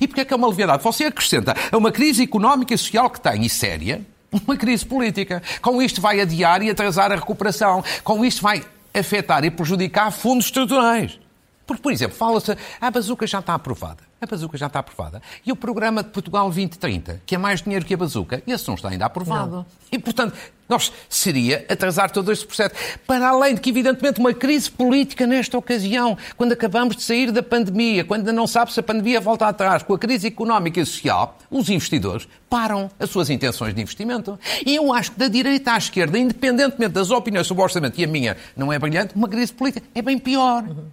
E 0.00 0.06
porquê 0.06 0.22
é 0.22 0.24
que 0.24 0.32
é 0.32 0.36
uma 0.36 0.48
leviandade? 0.48 0.82
Você 0.82 1.04
acrescenta 1.04 1.54
a 1.70 1.76
uma 1.76 1.92
crise 1.92 2.22
económica 2.22 2.74
e 2.74 2.78
social 2.78 3.08
que 3.10 3.20
tem, 3.20 3.44
e 3.44 3.48
séria, 3.48 4.04
uma 4.32 4.56
crise 4.56 4.84
política. 4.84 5.42
Com 5.62 5.80
isto 5.80 6.00
vai 6.00 6.20
adiar 6.20 6.62
e 6.62 6.70
atrasar 6.70 7.12
a 7.12 7.16
recuperação. 7.16 7.84
Com 8.02 8.24
isto 8.24 8.42
vai 8.42 8.64
afetar 8.92 9.44
e 9.44 9.50
prejudicar 9.50 10.10
fundos 10.10 10.46
estruturais. 10.46 11.18
Porque, 11.66 11.82
por 11.82 11.92
exemplo, 11.92 12.16
fala-se, 12.16 12.56
a 12.80 12.90
bazuca 12.90 13.26
já 13.26 13.40
está 13.40 13.54
aprovada. 13.54 14.05
A 14.18 14.24
bazuca 14.24 14.56
já 14.56 14.66
está 14.66 14.78
aprovada. 14.78 15.20
E 15.44 15.52
o 15.52 15.56
programa 15.56 16.02
de 16.02 16.08
Portugal 16.08 16.44
2030, 16.46 17.20
que 17.26 17.34
é 17.34 17.38
mais 17.38 17.60
dinheiro 17.60 17.84
que 17.84 17.92
a 17.92 17.96
bazuca, 17.98 18.42
esse 18.46 18.66
não 18.66 18.74
está 18.74 18.88
ainda 18.88 19.04
aprovado. 19.04 19.56
Não. 19.56 19.66
E, 19.92 19.98
portanto, 19.98 20.34
nós 20.66 20.90
seria 21.08 21.66
atrasar 21.68 22.10
todo 22.10 22.32
este 22.32 22.46
processo. 22.46 22.74
Para 23.06 23.28
além 23.28 23.54
de 23.54 23.60
que, 23.60 23.68
evidentemente, 23.68 24.18
uma 24.18 24.32
crise 24.32 24.70
política 24.70 25.26
nesta 25.26 25.58
ocasião, 25.58 26.16
quando 26.34 26.52
acabamos 26.52 26.96
de 26.96 27.02
sair 27.02 27.30
da 27.30 27.42
pandemia, 27.42 28.04
quando 28.04 28.20
ainda 28.20 28.32
não 28.32 28.46
sabe 28.46 28.72
se 28.72 28.80
a 28.80 28.82
pandemia 28.82 29.20
volta 29.20 29.46
atrás, 29.46 29.82
com 29.82 29.92
a 29.92 29.98
crise 29.98 30.26
económica 30.26 30.80
e 30.80 30.86
social, 30.86 31.38
os 31.50 31.68
investidores 31.68 32.26
param 32.48 32.90
as 32.98 33.10
suas 33.10 33.28
intenções 33.28 33.74
de 33.74 33.82
investimento. 33.82 34.38
E 34.64 34.74
eu 34.74 34.94
acho 34.94 35.12
que 35.12 35.18
da 35.18 35.28
direita 35.28 35.72
à 35.72 35.76
esquerda, 35.76 36.18
independentemente 36.18 36.94
das 36.94 37.10
opiniões 37.10 37.46
sobre 37.46 37.60
o 37.60 37.64
orçamento, 37.64 38.00
e 38.00 38.04
a 38.04 38.08
minha 38.08 38.36
não 38.56 38.72
é 38.72 38.78
brilhante, 38.78 39.14
uma 39.14 39.28
crise 39.28 39.52
política 39.52 39.86
é 39.94 40.00
bem 40.00 40.18
pior. 40.18 40.64
Uhum. 40.64 40.86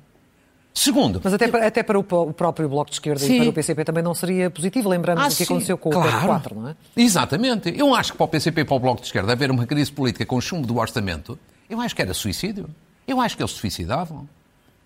Segundo. 0.73 1.21
Mas 1.23 1.33
até 1.33 1.47
para, 1.47 1.67
até 1.67 1.83
para 1.83 1.99
o, 1.99 2.03
próprio 2.03 2.67
Bloco 2.67 2.89
de 2.89 2.95
Esquerda 2.95 3.19
Sim. 3.19 3.35
e 3.35 3.39
para 3.41 3.49
o 3.49 3.53
PCP 3.53 3.85
também 3.85 4.03
não 4.03 4.15
seria 4.15 4.49
positivo, 4.49 4.89
lembrando 4.89 5.19
ah, 5.19 5.25
o 5.25 5.27
que 5.27 5.35
sim. 5.35 5.43
aconteceu 5.43 5.77
com 5.77 5.91
claro. 5.91 6.09
o 6.09 6.11
PEC 6.13 6.25
4, 6.25 6.55
não 6.59 6.69
é? 6.69 6.75
Exatamente. 6.97 7.73
Eu 7.77 7.93
acho 7.93 8.11
que 8.11 8.17
para 8.17 8.23
o 8.25 8.27
PCP 8.27 8.61
e 8.61 8.65
para 8.65 8.75
o 8.75 8.79
Bloco 8.79 9.01
de 9.01 9.07
Esquerda 9.07 9.31
haver 9.31 9.51
uma 9.51 9.67
crise 9.67 9.91
política 9.91 10.25
com 10.25 10.41
chumbo 10.41 10.65
do 10.65 10.77
orçamento, 10.77 11.37
eu 11.69 11.79
acho 11.79 11.95
que 11.95 12.01
era 12.01 12.13
suicídio. 12.13 12.67
Eu 13.07 13.21
acho 13.21 13.37
que 13.37 13.43
eles 13.43 13.51
se 13.51 13.59
suicidavam. 13.59 14.27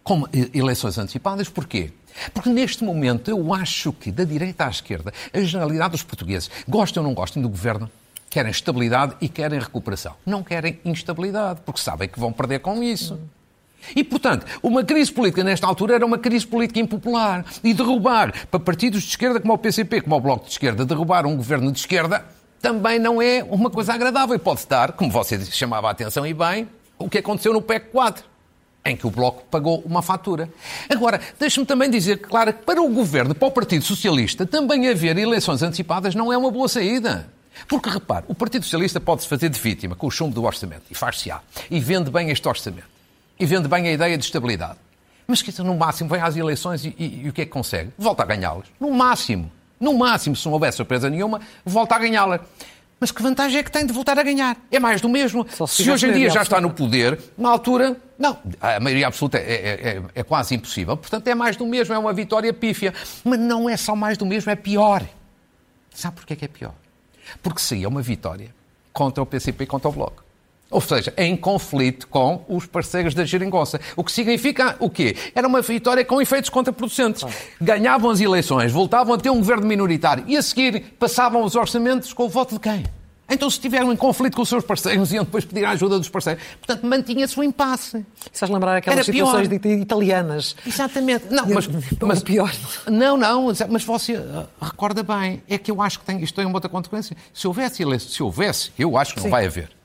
Com 0.03 0.23
eleições 0.53 0.97
antecipadas, 0.97 1.49
porquê? 1.49 1.91
Porque 2.33 2.49
neste 2.49 2.81
momento 2.81 3.29
eu 3.29 3.53
acho 3.53 3.91
que 3.91 4.09
da 4.09 4.23
direita 4.23 4.65
à 4.65 4.69
esquerda, 4.69 5.13
a 5.33 5.39
generalidade 5.41 5.91
dos 5.91 6.03
portugueses, 6.03 6.49
gostam 6.67 7.03
ou 7.03 7.09
não 7.09 7.13
gostam 7.13 7.41
do 7.41 7.49
governo, 7.49 7.89
querem 8.29 8.51
estabilidade 8.51 9.15
e 9.19 9.27
querem 9.27 9.59
recuperação. 9.59 10.15
Não 10.25 10.43
querem 10.43 10.79
instabilidade, 10.85 11.59
porque 11.65 11.81
sabem 11.81 12.07
que 12.07 12.19
vão 12.19 12.31
perder 12.31 12.59
com 12.59 12.81
isso. 12.81 13.15
Hum. 13.15 13.36
E, 13.95 14.03
portanto, 14.03 14.45
uma 14.61 14.83
crise 14.83 15.11
política 15.11 15.43
nesta 15.43 15.65
altura 15.65 15.95
era 15.95 16.05
uma 16.05 16.17
crise 16.17 16.45
política 16.45 16.79
impopular. 16.79 17.45
E 17.63 17.73
derrubar 17.73 18.33
para 18.47 18.59
partidos 18.59 19.03
de 19.03 19.09
esquerda 19.09 19.39
como 19.39 19.53
o 19.53 19.57
PCP, 19.57 20.01
como 20.01 20.15
o 20.15 20.19
Bloco 20.19 20.45
de 20.45 20.51
Esquerda, 20.51 20.85
derrubar 20.85 21.25
um 21.25 21.35
governo 21.35 21.71
de 21.71 21.79
esquerda 21.79 22.25
também 22.61 22.99
não 22.99 23.21
é 23.21 23.43
uma 23.43 23.69
coisa 23.69 23.93
agradável. 23.93 24.35
E 24.35 24.39
pode 24.39 24.59
estar, 24.59 24.93
como 24.93 25.11
você 25.11 25.43
chamava 25.45 25.87
a 25.87 25.91
atenção 25.91 26.25
e 26.25 26.33
bem, 26.33 26.67
o 26.97 27.09
que 27.09 27.19
aconteceu 27.19 27.53
no 27.53 27.61
PEC 27.61 27.91
4 27.91 28.23
em 28.85 28.95
que 28.95 29.05
o 29.05 29.11
Bloco 29.11 29.43
pagou 29.51 29.81
uma 29.85 30.01
fatura. 30.01 30.49
Agora, 30.89 31.19
deixe-me 31.37 31.65
também 31.65 31.89
dizer 31.89 32.19
que, 32.19 32.29
claro, 32.29 32.53
para 32.53 32.81
o 32.81 32.87
Governo, 32.87 33.35
para 33.35 33.47
o 33.47 33.51
Partido 33.51 33.83
Socialista, 33.83 34.45
também 34.45 34.87
haver 34.87 35.17
eleições 35.17 35.61
antecipadas 35.61 36.15
não 36.15 36.31
é 36.31 36.37
uma 36.37 36.49
boa 36.49 36.69
saída. 36.69 37.29
Porque, 37.67 37.89
repare, 37.89 38.23
o 38.29 38.35
Partido 38.35 38.63
Socialista 38.63 39.01
pode-se 39.01 39.27
fazer 39.27 39.49
de 39.49 39.59
vítima 39.59 39.93
com 39.93 40.07
o 40.07 40.11
chumbo 40.11 40.33
do 40.33 40.45
orçamento, 40.45 40.83
e 40.89 40.95
faz-se-á, 40.95 41.41
e 41.69 41.81
vende 41.81 42.09
bem 42.09 42.29
este 42.29 42.47
orçamento 42.47 42.96
e 43.39 43.45
vende 43.45 43.67
bem 43.67 43.87
a 43.87 43.91
ideia 43.91 44.17
de 44.17 44.23
estabilidade. 44.23 44.77
Mas 45.27 45.41
que 45.41 45.61
no 45.61 45.75
máximo 45.75 46.09
vai 46.09 46.21
às 46.21 46.35
eleições 46.37 46.85
e, 46.85 46.95
e, 46.97 47.25
e 47.25 47.29
o 47.29 47.33
que 47.33 47.41
é 47.41 47.45
que 47.45 47.51
consegue? 47.51 47.91
Volta 47.97 48.23
a 48.23 48.25
ganhá-las. 48.25 48.67
No 48.79 48.91
máximo. 48.91 49.51
No 49.79 49.93
máximo, 49.93 50.35
se 50.35 50.45
não 50.45 50.53
houver 50.53 50.71
surpresa 50.73 51.09
nenhuma, 51.09 51.41
volta 51.65 51.95
a 51.95 51.99
ganhá-las. 51.99 52.41
Mas 52.99 53.11
que 53.11 53.21
vantagem 53.21 53.59
é 53.59 53.63
que 53.63 53.71
tem 53.71 53.85
de 53.85 53.93
voltar 53.93 54.17
a 54.17 54.23
ganhar? 54.23 54.57
É 54.71 54.79
mais 54.79 55.01
do 55.01 55.07
mesmo. 55.07 55.45
Se, 55.67 55.83
se 55.83 55.91
hoje 55.91 56.07
em 56.07 56.13
dia 56.13 56.29
já 56.31 56.41
está 56.41 56.59
no 56.59 56.71
poder, 56.71 57.19
na 57.37 57.49
altura, 57.49 57.95
não, 58.17 58.37
a 58.59 58.79
maioria 58.79 59.05
absoluta 59.05 59.37
é, 59.37 59.41
é, 59.41 59.89
é, 59.89 60.03
é, 60.15 60.23
quase 60.23 60.55
impossível. 60.55 60.97
Portanto, 60.97 61.27
é 61.27 61.35
mais 61.35 61.55
do 61.55 61.65
mesmo, 61.67 61.93
é 61.93 61.97
uma 61.97 62.11
vitória 62.11 62.51
pífia. 62.51 62.93
Mas 63.23 63.39
não 63.39 63.69
é 63.69 63.77
só 63.77 63.95
mais 63.95 64.17
do 64.17 64.25
mesmo, 64.25 64.51
é 64.51 64.55
pior. 64.55 65.03
Sabe 65.93 66.15
porquê 66.15 66.35
que 66.35 66.45
é 66.45 66.47
pior? 66.47 66.73
Porque 67.43 67.59
seria 67.59 67.87
uma 67.87 68.01
vitória 68.01 68.49
contra 68.91 69.21
o 69.21 69.25
PCP 69.27 69.65
e 69.65 69.67
contra 69.67 69.89
o 69.89 69.91
Bloco. 69.91 70.23
Ou 70.69 70.81
seja, 70.81 71.13
em 71.17 71.35
conflito 71.35 72.07
com 72.07 72.43
os 72.49 72.65
parceiros 72.65 73.13
da 73.13 73.23
geringonça. 73.23 73.79
O 73.95 74.03
que 74.03 74.11
significa 74.11 74.75
o 74.79 74.89
quê? 74.89 75.15
Era 75.33 75.47
uma 75.47 75.61
vitória 75.61 76.03
com 76.03 76.21
efeitos 76.21 76.49
contraproducentes. 76.49 77.23
Ganhavam 77.61 78.09
as 78.09 78.19
eleições, 78.19 78.71
voltavam 78.71 79.13
a 79.13 79.17
ter 79.17 79.29
um 79.29 79.37
governo 79.37 79.65
minoritário 79.65 80.25
e 80.27 80.35
a 80.35 80.41
seguir 80.41 80.95
passavam 80.99 81.43
os 81.43 81.55
orçamentos 81.55 82.11
com 82.11 82.23
o 82.23 82.29
voto 82.29 82.55
de 82.55 82.59
quem? 82.59 82.83
Então, 83.29 83.49
se 83.49 83.57
estiveram 83.57 83.91
em 83.91 83.95
conflito 83.95 84.35
com 84.35 84.41
os 84.41 84.47
seus 84.47 84.63
parceiros, 84.63 85.11
iam 85.11 85.25
depois 85.25 85.43
pedir 85.43 85.65
a 85.65 85.71
ajuda 85.71 85.97
dos 85.97 86.07
parceiros. 86.07 86.41
Portanto, 86.65 86.85
mantinha-se 86.87 87.37
o 87.37 87.43
impasse. 87.43 88.05
Estás 88.31 88.49
a 88.49 88.53
lembrar 88.53 88.77
aquelas 88.77 88.99
Era 88.99 89.03
situações 89.03 89.47
pior. 89.49 89.73
italianas. 89.73 90.55
Exatamente. 90.65 91.25
Não, 91.29 91.45
mas, 91.45 91.67
mas 92.01 92.23
pior. 92.23 92.53
Não, 92.89 93.17
não, 93.17 93.47
mas 93.69 93.83
você 93.83 94.13
uh, 94.15 94.47
recorda 94.61 95.03
bem. 95.03 95.43
É 95.49 95.57
que 95.57 95.69
eu 95.69 95.81
acho 95.81 95.99
que 95.99 96.05
tem, 96.05 96.23
isto 96.23 96.35
tem 96.35 96.45
uma 96.45 96.55
outra 96.55 96.69
consequência. 96.69 97.17
Se 97.33 97.45
houvesse, 97.47 97.83
se 97.99 98.23
houvesse, 98.23 98.71
eu 98.79 98.97
acho 98.97 99.13
que 99.13 99.19
não 99.19 99.25
Sim. 99.25 99.31
vai 99.31 99.45
haver 99.45 99.76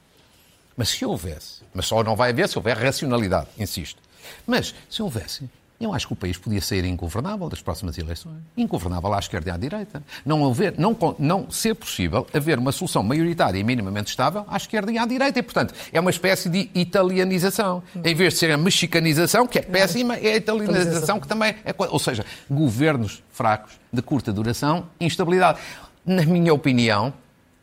mas 0.82 0.88
se 0.88 1.04
houvesse, 1.04 1.62
mas 1.72 1.86
só 1.86 2.02
não 2.02 2.16
vai 2.16 2.30
haver 2.30 2.48
se 2.48 2.58
houver 2.58 2.76
racionalidade, 2.76 3.46
insisto. 3.56 4.02
Mas 4.44 4.74
se 4.90 5.00
houvesse, 5.00 5.48
eu 5.80 5.94
acho 5.94 6.08
que 6.08 6.12
o 6.12 6.16
país 6.16 6.36
podia 6.36 6.60
sair 6.60 6.84
ingovernável 6.84 7.48
das 7.48 7.62
próximas 7.62 7.96
eleições. 7.98 8.38
Ingovernável 8.56 9.14
à 9.14 9.20
esquerda 9.20 9.50
e 9.50 9.52
à 9.52 9.56
direita. 9.56 10.02
Não, 10.26 10.44
haver, 10.44 10.74
não, 10.76 10.96
não 11.20 11.48
ser 11.52 11.76
possível 11.76 12.26
haver 12.34 12.58
uma 12.58 12.72
solução 12.72 13.00
maioritária 13.00 13.60
e 13.60 13.62
minimamente 13.62 14.10
estável 14.10 14.44
à 14.48 14.56
esquerda 14.56 14.90
e 14.90 14.98
à 14.98 15.06
direita. 15.06 15.38
E, 15.38 15.42
portanto, 15.44 15.72
é 15.92 16.00
uma 16.00 16.10
espécie 16.10 16.48
de 16.48 16.68
italianização. 16.74 17.80
Em 17.94 18.14
vez 18.16 18.34
de 18.34 18.40
ser 18.40 18.50
a 18.50 18.56
mexicanização, 18.56 19.46
que 19.46 19.60
é 19.60 19.62
péssima, 19.62 20.16
é 20.16 20.32
a 20.32 20.36
italianização, 20.36 21.20
que 21.20 21.28
também 21.28 21.54
é. 21.64 21.72
Ou 21.78 21.98
seja, 22.00 22.26
governos 22.50 23.22
fracos, 23.30 23.78
de 23.92 24.02
curta 24.02 24.32
duração, 24.32 24.88
instabilidade. 24.98 25.60
Na 26.04 26.26
minha 26.26 26.52
opinião, 26.52 27.14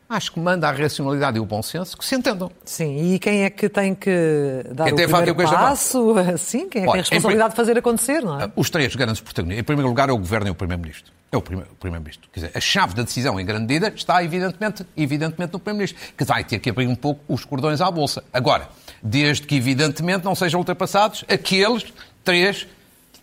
acho 0.09 0.31
que 0.31 0.39
manda 0.39 0.67
a 0.67 0.71
racionalidade 0.71 1.37
e 1.37 1.39
o 1.39 1.45
bom 1.45 1.61
senso 1.61 1.95
que 1.95 2.03
se 2.03 2.15
entendam. 2.15 2.51
Sim, 2.65 3.13
e 3.13 3.19
quem 3.19 3.43
é 3.43 3.49
que 3.49 3.69
tem 3.69 3.93
que 3.93 4.65
dar 4.71 4.85
quem 4.85 4.93
o 4.93 4.95
primeiro 4.95 5.35
passo? 5.35 6.15
Sim, 6.37 6.67
quem 6.67 6.81
é 6.81 6.85
que 6.85 6.91
tem 6.91 6.99
a 6.99 7.03
responsabilidade 7.03 7.51
de 7.51 7.55
fazer 7.55 7.77
acontecer, 7.77 8.21
não 8.23 8.41
é? 8.41 8.51
Os 8.55 8.69
três 8.71 8.95
grandes 8.95 9.21
protagonistas. 9.21 9.61
Em 9.61 9.63
primeiro 9.63 9.87
lugar 9.87 10.09
é 10.09 10.11
o 10.11 10.17
Governo 10.17 10.47
e 10.47 10.49
o 10.49 10.55
Primeiro-Ministro. 10.55 11.13
É 11.31 11.37
o 11.37 11.41
Primeiro-Ministro. 11.41 12.27
Quer 12.33 12.39
dizer, 12.39 12.57
a 12.57 12.59
chave 12.59 12.95
da 12.95 13.03
decisão, 13.03 13.39
em 13.39 13.45
grande 13.45 13.61
medida, 13.61 13.93
está 13.95 14.23
evidentemente, 14.23 14.83
evidentemente 14.97 15.53
no 15.53 15.59
Primeiro-Ministro, 15.59 16.13
que 16.17 16.23
vai 16.25 16.43
ter 16.43 16.57
que 16.57 16.71
abrir 16.71 16.87
um 16.87 16.95
pouco 16.95 17.21
os 17.31 17.45
cordões 17.45 17.79
à 17.79 17.91
Bolsa. 17.91 18.23
Agora, 18.33 18.67
desde 19.03 19.45
que, 19.45 19.55
evidentemente, 19.55 20.25
não 20.25 20.33
sejam 20.33 20.59
ultrapassados 20.59 21.23
aqueles 21.29 21.85
três 22.23 22.67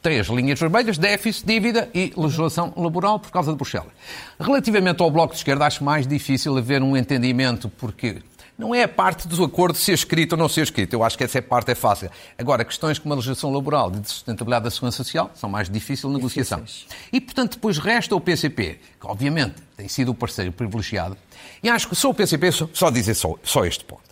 três 0.07 0.29
linhas 0.29 0.61
vermelhas, 0.61 0.99
déficit, 0.99 1.45
dívida 1.45 1.91
e 1.93 2.13
legislação 2.17 2.73
laboral 2.77 3.19
por 3.19 3.33
causa 3.33 3.51
de 3.51 3.57
Bruxelas. 3.57 3.91
Relativamente 4.39 5.03
ao 5.03 5.11
Bloco 5.11 5.33
de 5.33 5.41
Esquerda, 5.41 5.67
acho 5.67 5.83
mais 5.83 6.07
difícil 6.07 6.57
haver 6.57 6.81
um 6.81 6.97
entendimento, 6.97 7.69
porque 7.69 8.23
não 8.57 8.73
é 8.73 8.85
a 8.85 8.89
parte 8.89 9.27
do 9.27 9.43
acordo 9.43 9.77
ser 9.77 9.95
escrito 9.95 10.35
ou 10.35 10.39
não 10.39 10.49
ser 10.49 10.61
escrito. 10.61 10.93
Eu 10.93 11.03
acho 11.03 11.19
que 11.19 11.25
essa 11.25 11.43
parte 11.43 11.73
é 11.73 11.75
fácil. 11.75 12.09
Agora, 12.39 12.65
questões 12.65 13.01
como 13.01 13.15
a 13.15 13.17
legislação 13.17 13.53
laboral 13.53 13.93
e 13.97 13.99
de 13.99 14.09
sustentabilidade 14.09 14.67
da 14.67 14.71
segurança 14.71 14.99
social 14.99 15.29
são 15.35 15.51
mais 15.51 15.69
difíceis 15.69 16.09
de 16.09 16.17
negociação. 16.17 16.63
E, 17.13 17.21
portanto, 17.21 17.55
depois 17.55 17.77
resta 17.77 18.15
o 18.15 18.21
PCP, 18.21 18.79
que 19.01 19.07
obviamente 19.09 19.57
tem 19.77 19.89
sido 19.89 20.13
o 20.13 20.15
parceiro 20.15 20.53
privilegiado. 20.53 21.17
E 21.61 21.69
acho 21.69 21.89
que 21.89 21.97
só 21.97 22.11
o 22.11 22.15
PCP, 22.15 22.53
só 22.53 22.91
dizer 22.91 23.15
só, 23.15 23.35
só 23.43 23.65
este 23.65 23.85
ponto. 23.85 24.03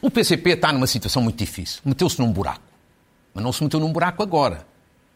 O 0.00 0.10
PCP 0.10 0.52
está 0.52 0.72
numa 0.72 0.86
situação 0.86 1.20
muito 1.20 1.36
difícil. 1.36 1.82
Meteu-se 1.84 2.18
num 2.18 2.32
buraco. 2.32 2.62
Mas 3.34 3.44
não 3.44 3.52
se 3.52 3.62
meteu 3.62 3.78
num 3.78 3.92
buraco 3.92 4.22
agora. 4.22 4.66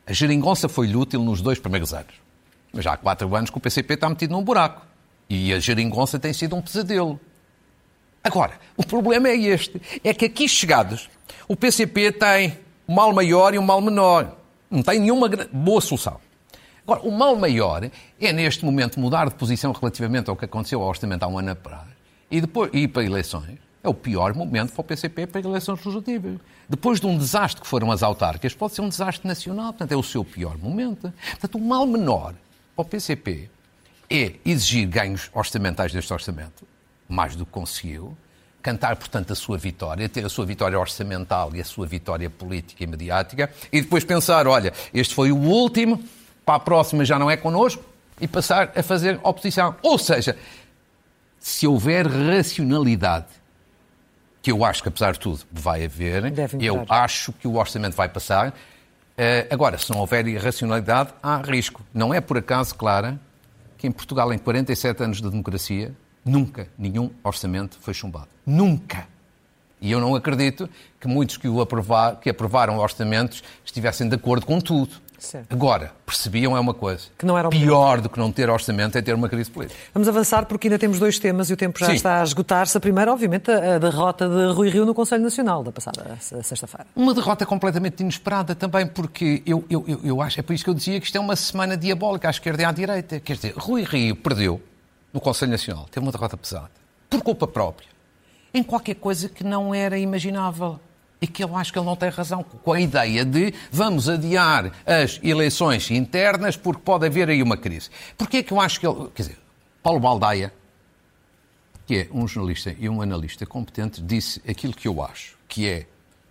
A 0.07 0.13
geringonça 0.13 0.69
foi-lhe 0.69 0.97
útil 0.97 1.23
nos 1.23 1.41
dois 1.41 1.59
primeiros 1.59 1.95
anos. 1.95 2.15
Mas 2.73 2.85
já 2.85 2.95
há 2.95 2.97
quatro 2.97 3.35
anos 3.37 3.51
que 3.51 3.59
o 3.59 3.61
PCP 3.61 3.95
está 3.95 4.09
metido 4.09 4.33
num 4.33 4.43
buraco. 4.43 4.83
E 5.29 5.53
a 5.53 5.61
geringonça 5.61 6.19
tem 6.19 6.33
sido 6.33 6.57
um 6.57 6.63
pesadelo. 6.63 7.21
Agora, 8.25 8.53
o 8.77 8.85
problema 8.85 9.29
é 9.29 9.37
este. 9.37 9.81
É 10.03 10.13
que 10.15 10.27
aqui 10.27 10.49
chegados, 10.49 11.09
o 11.49 11.57
PCP 11.57 12.13
tem 12.13 12.59
um 12.89 12.95
mal 12.95 13.13
maior 13.13 13.55
e 13.55 13.59
um 13.59 13.63
mal 13.63 13.81
menor. 13.81 14.37
Não 14.71 14.83
tem 14.83 14.99
nenhuma 14.99 15.29
boa 15.53 15.81
solução. 15.81 16.19
Agora, 16.85 17.03
o 17.03 17.11
mal 17.11 17.37
maior 17.37 17.89
é, 18.21 18.33
neste 18.33 18.65
momento, 18.65 18.99
mudar 18.99 19.29
de 19.29 19.35
posição 19.35 19.73
relativamente 19.73 20.29
ao 20.29 20.37
que 20.37 20.45
aconteceu 20.45 20.81
ao 20.83 20.89
orçamento 20.89 21.23
há 21.23 21.29
um 21.29 21.39
ano 21.39 21.53
atrás 21.53 21.87
e, 22.31 22.41
depois, 22.41 22.71
ir 22.73 22.89
para 22.89 23.05
eleições 23.05 23.59
é 23.83 23.89
o 23.89 23.95
pior 23.95 24.35
momento 24.35 24.73
para 24.73 24.81
o 24.81 24.85
PCP 24.85 25.27
para 25.27 25.41
eleições 25.41 25.79
legislativas. 25.79 26.39
Depois 26.69 27.01
de 27.01 27.07
um 27.07 27.19
desastre 27.19 27.61
que 27.61 27.67
foram 27.67 27.91
as 27.91 28.03
autárquicas, 28.03 28.55
pode 28.55 28.75
ser 28.75 28.81
um 28.81 28.89
desastre 28.89 29.27
nacional, 29.27 29.73
portanto 29.73 29.93
é 29.93 29.97
o 29.97 30.03
seu 30.03 30.25
pior 30.25 30.57
momento. 30.57 31.13
Portanto, 31.31 31.57
o 31.57 31.61
mal 31.61 31.87
menor 31.87 32.35
para 32.77 32.83
o 32.83 32.85
PCP 32.85 33.51
é 34.09 34.35
exigir 34.45 34.87
ganhos 34.87 35.31
orçamentais 35.35 35.93
deste 35.93 36.13
orçamento, 36.13 36.67
mais 37.09 37.35
do 37.35 37.45
que 37.45 37.53
conseguiu, 37.53 38.17
cantar, 38.63 38.95
portanto, 38.97 39.33
a 39.33 39.37
sua 39.37 39.59
vitória, 39.59 40.09
ter 40.09 40.25
a 40.25 40.29
sua 40.29 40.47
vitória 40.47 40.79
orçamental 40.79 41.51
e 41.55 41.61
a 41.61 41.65
sua 41.65 41.87
vitória 41.87 42.31
política 42.31 42.85
e 42.85 42.87
mediática, 42.87 43.51
e 43.73 43.81
depois 43.81 44.05
pensar, 44.05 44.47
olha, 44.47 44.73
este 44.95 45.15
foi 45.15 45.33
o 45.33 45.37
último, 45.37 46.01
para 46.47 46.55
a 46.55 46.61
próxima 46.61 47.05
já 47.05 47.19
não 47.19 47.29
é 47.29 47.37
connosco, 47.37 47.83
e 48.21 48.29
passar 48.29 48.73
a 48.77 48.83
fazer 48.83 49.19
oposição. 49.25 49.75
Ou 49.83 49.99
seja, 49.99 50.39
se 51.41 51.67
houver 51.67 52.07
racionalidade 52.07 53.42
que 54.43 54.51
eu 54.51 54.65
acho 54.65 54.83
que, 54.83 54.89
apesar 54.89 55.13
de 55.13 55.21
tudo, 55.21 55.41
vai 55.51 55.85
haver. 55.85 56.25
Eu 56.61 56.85
acho 56.89 57.33
que 57.33 57.47
o 57.47 57.55
orçamento 57.55 57.95
vai 57.95 58.09
passar. 58.09 58.49
Uh, 58.51 59.47
agora, 59.51 59.79
se 59.79 59.91
não 59.91 60.01
houver 60.01 60.27
irracionalidade, 60.27 61.15
há 61.23 61.37
risco. 61.37 61.81
Não 61.95 62.13
é 62.13 62.21
por 62.21 62.37
acaso, 62.37 62.75
Clara, 62.75 63.21
que 63.79 63.87
em 63.87 63.93
Portugal, 63.93 64.33
em 64.33 64.39
47 64.39 65.03
anos 65.05 65.23
de 65.23 65.31
democracia, 65.31 65.95
nunca 66.25 66.67
nenhum 66.77 67.11
orçamento 67.23 67.79
foi 67.81 67.95
chumbado. 67.95 68.29
Nunca. 68.45 69.07
E 69.81 69.91
eu 69.91 70.01
não 70.01 70.15
acredito 70.15 70.69
que 71.01 71.07
muitos 71.07 71.37
que, 71.37 71.49
o 71.49 71.61
aprovar, 71.61 72.17
que 72.17 72.31
aprovaram 72.31 72.79
orçamentos 72.79 73.43
estivessem 73.65 74.09
de 74.09 74.17
acordo 74.17 74.47
com 74.47 74.61
tudo. 74.61 74.95
Certo. 75.23 75.53
Agora, 75.53 75.93
percebiam 76.05 76.57
é 76.57 76.61
uma 76.61 76.75
coisa. 76.75 77.05
Que 77.17 77.25
não 77.25 77.39
era 77.39 77.47
o 77.47 77.51
Pior 77.51 78.01
do 78.01 78.09
que 78.09 78.19
não 78.19 78.33
ter 78.33 78.51
orçamento 78.51 78.99
é 78.99 79.03
ter 79.03 79.15
uma 79.15 79.29
crise 79.29 79.51
política. 79.51 79.79
Vamos 79.95 80.09
avançar 80.09 80.47
porque 80.47 80.67
ainda 80.67 80.79
temos 80.79 80.99
dois 80.99 81.19
temas 81.19 81.49
e 81.49 81.53
o 81.53 81.57
tempo 81.57 81.79
já 81.79 81.87
Sim. 81.87 81.93
está 81.95 82.21
a 82.21 82.25
esgotar-se. 82.25 82.77
A 82.77 82.81
primeira, 82.81 83.13
obviamente, 83.13 83.51
a 83.51 83.79
derrota 83.79 84.29
de 84.29 84.53
Rui 84.53 84.69
Rio 84.69 84.85
no 84.85 84.93
Conselho 84.95 85.23
Nacional 85.23 85.63
da 85.63 85.71
passada 85.71 86.17
se- 86.21 86.43
sexta-feira. 86.43 86.87
Uma 86.97 87.15
derrota 87.15 87.47
completamente 87.47 88.01
inesperada 88.01 88.55
também, 88.55 88.87
porque 88.87 89.43
eu, 89.47 89.65
eu, 89.71 89.85
eu, 89.87 90.01
eu 90.03 90.21
acho, 90.23 90.41
é 90.41 90.43
por 90.43 90.53
isso 90.53 90.65
que 90.65 90.71
eu 90.71 90.75
dizia 90.75 90.99
que 91.01 91.07
isto 91.07 91.17
é 91.17 91.21
uma 91.21 91.37
semana 91.37 91.77
diabólica 91.77 92.27
à 92.29 92.31
esquerda 92.31 92.63
e 92.63 92.65
à 92.65 92.73
direita. 92.73 93.21
Quer 93.21 93.37
dizer, 93.37 93.55
Rui 93.57 93.85
Rio 93.85 94.17
perdeu 94.17 94.61
no 95.13 95.21
Conselho 95.21 95.53
Nacional, 95.53 95.87
teve 95.91 96.05
uma 96.05 96.11
derrota 96.11 96.37
pesada, 96.37 96.71
por 97.09 97.23
culpa 97.23 97.47
própria, 97.47 97.87
em 98.53 98.63
qualquer 98.63 98.95
coisa 98.97 99.29
que 99.29 99.45
não 99.45 99.75
era 99.75 99.97
imaginável. 99.99 100.81
E 101.23 101.27
que 101.29 101.45
eu 101.45 101.57
acho 101.57 101.73
que 101.73 101.79
ele 101.79 101.87
não 101.87 101.95
tem 101.95 102.11
razão 102.11 102.43
com 102.43 102.73
a 102.73 102.81
ideia 102.81 103.25
de 103.25 103.55
vamos 103.71 104.09
adiar 104.09 104.73
as 104.85 105.21
eleições 105.23 105.89
internas 105.91 106.57
porque 106.57 106.83
pode 106.83 107.07
haver 107.07 107.31
aí 107.31 107.41
uma 107.41 107.57
crise. 107.57 107.89
Porquê 108.19 108.39
é 108.39 108.43
que 108.43 108.53
eu 108.53 108.61
acho 108.61 108.81
que 108.81 108.87
ele. 108.87 109.09
Quer 109.15 109.23
dizer, 109.23 109.39
Paulo 109.81 110.01
Baldaia, 110.01 110.53
que 111.87 111.97
é 111.97 112.09
um 112.13 112.27
jornalista 112.27 112.75
e 112.77 112.89
um 112.89 113.01
analista 113.01 113.47
competente, 113.47 114.03
disse 114.03 114.43
aquilo 114.49 114.75
que 114.75 114.89
eu 114.89 115.01
acho, 115.01 115.37
que 115.47 115.69
é 115.69 115.87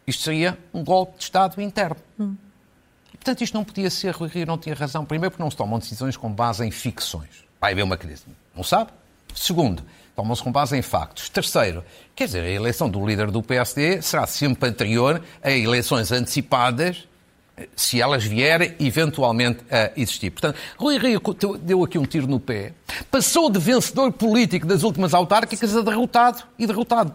isto 0.06 0.24
seria 0.24 0.58
um 0.74 0.84
golpe 0.84 1.18
de 1.18 1.24
Estado 1.24 1.62
interno. 1.62 1.96
E, 3.14 3.18
portanto, 3.18 3.42
isto 3.42 3.54
não 3.54 3.64
podia 3.64 3.90
ser, 3.90 4.14
Rui 4.14 4.28
Rio 4.28 4.46
não 4.46 4.58
tinha 4.58 4.76
razão. 4.76 5.06
Primeiro, 5.06 5.32
porque 5.32 5.44
não 5.44 5.50
se 5.50 5.56
tomam 5.56 5.80
decisões 5.80 6.18
com 6.18 6.30
base 6.30 6.66
em 6.66 6.72
ficções. 6.72 7.46
Vai 7.62 7.72
haver 7.72 7.84
uma 7.84 7.96
crise. 7.96 8.24
Não 8.54 8.64
sabe? 8.64 8.92
Segundo, 9.34 9.84
tomam-se 10.22 10.44
com 10.44 10.52
base 10.52 10.78
em 10.78 10.82
factos. 10.84 11.30
Terceiro, 11.30 11.84
quer 12.16 12.26
dizer, 12.26 12.44
a 12.44 12.50
eleição 12.50 12.88
do 12.88 13.04
líder 13.04 13.32
do 13.32 13.42
PSD 13.42 14.02
será 14.02 14.28
sempre 14.28 14.70
anterior 14.70 15.22
a 15.42 15.52
eleições 15.52 16.12
antecipadas 16.12 17.08
se 17.76 18.02
elas 18.02 18.24
vierem 18.24 18.76
eventualmente 18.80 19.60
a 19.70 19.92
existir. 19.98 20.30
Portanto, 20.32 20.58
Rui 20.78 20.98
Rio 20.98 21.22
deu 21.62 21.84
aqui 21.84 21.98
um 21.98 22.06
tiro 22.06 22.28
no 22.28 22.40
pé, 22.40 22.74
passou 23.10 23.50
de 23.50 23.60
vencedor 23.60 24.12
político 24.12 24.66
das 24.66 24.84
últimas 24.84 25.14
autárquicas 25.14 25.76
a 25.76 25.82
derrotado 25.82 26.44
e 26.58 26.66
derrotado 26.66 27.14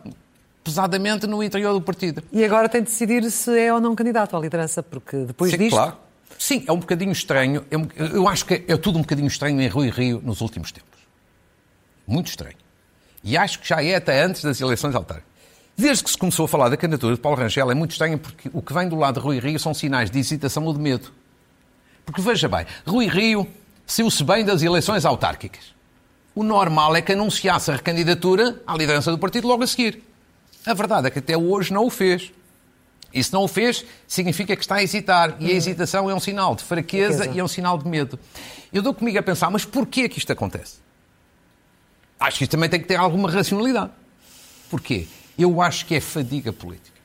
pesadamente 0.62 1.26
no 1.26 1.42
interior 1.42 1.72
do 1.72 1.80
partido. 1.80 2.22
E 2.32 2.44
agora 2.44 2.68
tem 2.68 2.82
de 2.82 2.90
decidir 2.90 3.28
se 3.30 3.56
é 3.58 3.72
ou 3.72 3.80
não 3.80 3.94
candidato 3.94 4.36
à 4.36 4.40
liderança, 4.40 4.82
porque 4.82 5.18
depois 5.18 5.52
Sim, 5.52 5.58
disto. 5.58 5.76
claro. 5.76 5.96
Sim, 6.38 6.64
é 6.66 6.72
um 6.72 6.78
bocadinho 6.78 7.12
estranho. 7.12 7.64
é 7.70 7.76
Eu 8.14 8.28
acho 8.28 8.44
que 8.44 8.64
é 8.66 8.76
tudo 8.76 8.98
um 8.98 9.02
bocadinho 9.02 9.28
estranho 9.28 9.60
em 9.60 9.68
Rui 9.68 9.90
Rio 9.90 10.20
nos 10.24 10.40
últimos 10.40 10.70
tempos. 10.70 11.00
Muito 12.06 12.28
estranho. 12.28 12.65
E 13.26 13.36
acho 13.36 13.58
que 13.58 13.68
já 13.68 13.82
é 13.82 13.96
até 13.96 14.22
antes 14.22 14.40
das 14.40 14.60
eleições 14.60 14.94
autárquicas. 14.94 15.28
Desde 15.76 16.04
que 16.04 16.10
se 16.10 16.16
começou 16.16 16.44
a 16.44 16.48
falar 16.48 16.68
da 16.68 16.76
candidatura 16.76 17.16
de 17.16 17.20
Paulo 17.20 17.36
Rangel 17.36 17.68
é 17.72 17.74
muito 17.74 17.90
estranho 17.90 18.18
porque 18.18 18.48
o 18.52 18.62
que 18.62 18.72
vem 18.72 18.88
do 18.88 18.94
lado 18.94 19.14
de 19.14 19.20
Rui 19.20 19.40
Rio 19.40 19.58
são 19.58 19.74
sinais 19.74 20.08
de 20.08 20.18
hesitação 20.20 20.64
ou 20.64 20.72
de 20.72 20.78
medo. 20.78 21.10
Porque 22.04 22.22
veja 22.22 22.48
bem, 22.48 22.64
Rui 22.86 23.08
Rio 23.08 23.44
saiu-se 23.84 24.22
bem 24.22 24.44
das 24.44 24.62
eleições 24.62 25.04
autárquicas. 25.04 25.74
O 26.36 26.44
normal 26.44 26.94
é 26.94 27.02
que 27.02 27.12
anunciasse 27.12 27.68
a 27.68 27.74
recandidatura 27.74 28.62
à 28.64 28.76
liderança 28.76 29.10
do 29.10 29.18
partido 29.18 29.48
logo 29.48 29.64
a 29.64 29.66
seguir. 29.66 30.04
A 30.64 30.72
verdade 30.72 31.08
é 31.08 31.10
que 31.10 31.18
até 31.18 31.36
hoje 31.36 31.72
não 31.72 31.84
o 31.84 31.90
fez. 31.90 32.30
E 33.12 33.24
se 33.24 33.32
não 33.32 33.42
o 33.42 33.48
fez, 33.48 33.84
significa 34.06 34.54
que 34.54 34.62
está 34.62 34.76
a 34.76 34.82
hesitar. 34.84 35.34
E 35.40 35.50
a 35.50 35.54
hesitação 35.54 36.08
é 36.08 36.14
um 36.14 36.20
sinal 36.20 36.54
de 36.54 36.62
fraqueza, 36.62 37.16
Fraqueza. 37.16 37.36
e 37.36 37.40
é 37.40 37.44
um 37.44 37.48
sinal 37.48 37.76
de 37.76 37.88
medo. 37.88 38.16
Eu 38.72 38.82
dou 38.82 38.94
comigo 38.94 39.18
a 39.18 39.22
pensar, 39.22 39.50
mas 39.50 39.64
porquê 39.64 40.08
que 40.08 40.18
isto 40.18 40.32
acontece? 40.32 40.85
Acho 42.18 42.38
que 42.38 42.44
isto 42.44 42.52
também 42.52 42.68
tem 42.68 42.80
que 42.80 42.86
ter 42.86 42.96
alguma 42.96 43.30
racionalidade. 43.30 43.92
Porquê? 44.70 45.06
Eu 45.38 45.60
acho 45.60 45.84
que 45.86 45.94
é 45.94 46.00
fadiga 46.00 46.52
política. 46.52 46.96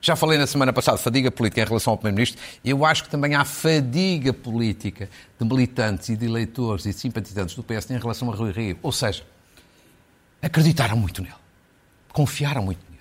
Já 0.00 0.16
falei 0.16 0.36
na 0.36 0.48
semana 0.48 0.72
passada 0.72 0.98
fadiga 0.98 1.30
política 1.30 1.62
em 1.62 1.64
relação 1.64 1.92
ao 1.92 1.96
Primeiro-Ministro. 1.96 2.40
Eu 2.64 2.84
acho 2.84 3.04
que 3.04 3.10
também 3.10 3.36
há 3.36 3.44
fadiga 3.44 4.32
política 4.32 5.08
de 5.38 5.46
militantes 5.46 6.08
e 6.08 6.16
de 6.16 6.26
eleitores 6.26 6.86
e 6.86 6.90
de 6.90 6.98
simpatizantes 6.98 7.54
do 7.54 7.62
PSD 7.62 7.94
em 7.94 7.98
relação 7.98 8.30
a 8.30 8.34
Rui 8.34 8.50
Rio. 8.50 8.78
Ou 8.82 8.90
seja, 8.90 9.24
acreditaram 10.40 10.96
muito 10.96 11.22
nele. 11.22 11.34
Confiaram 12.12 12.64
muito 12.64 12.80
nele. 12.88 12.91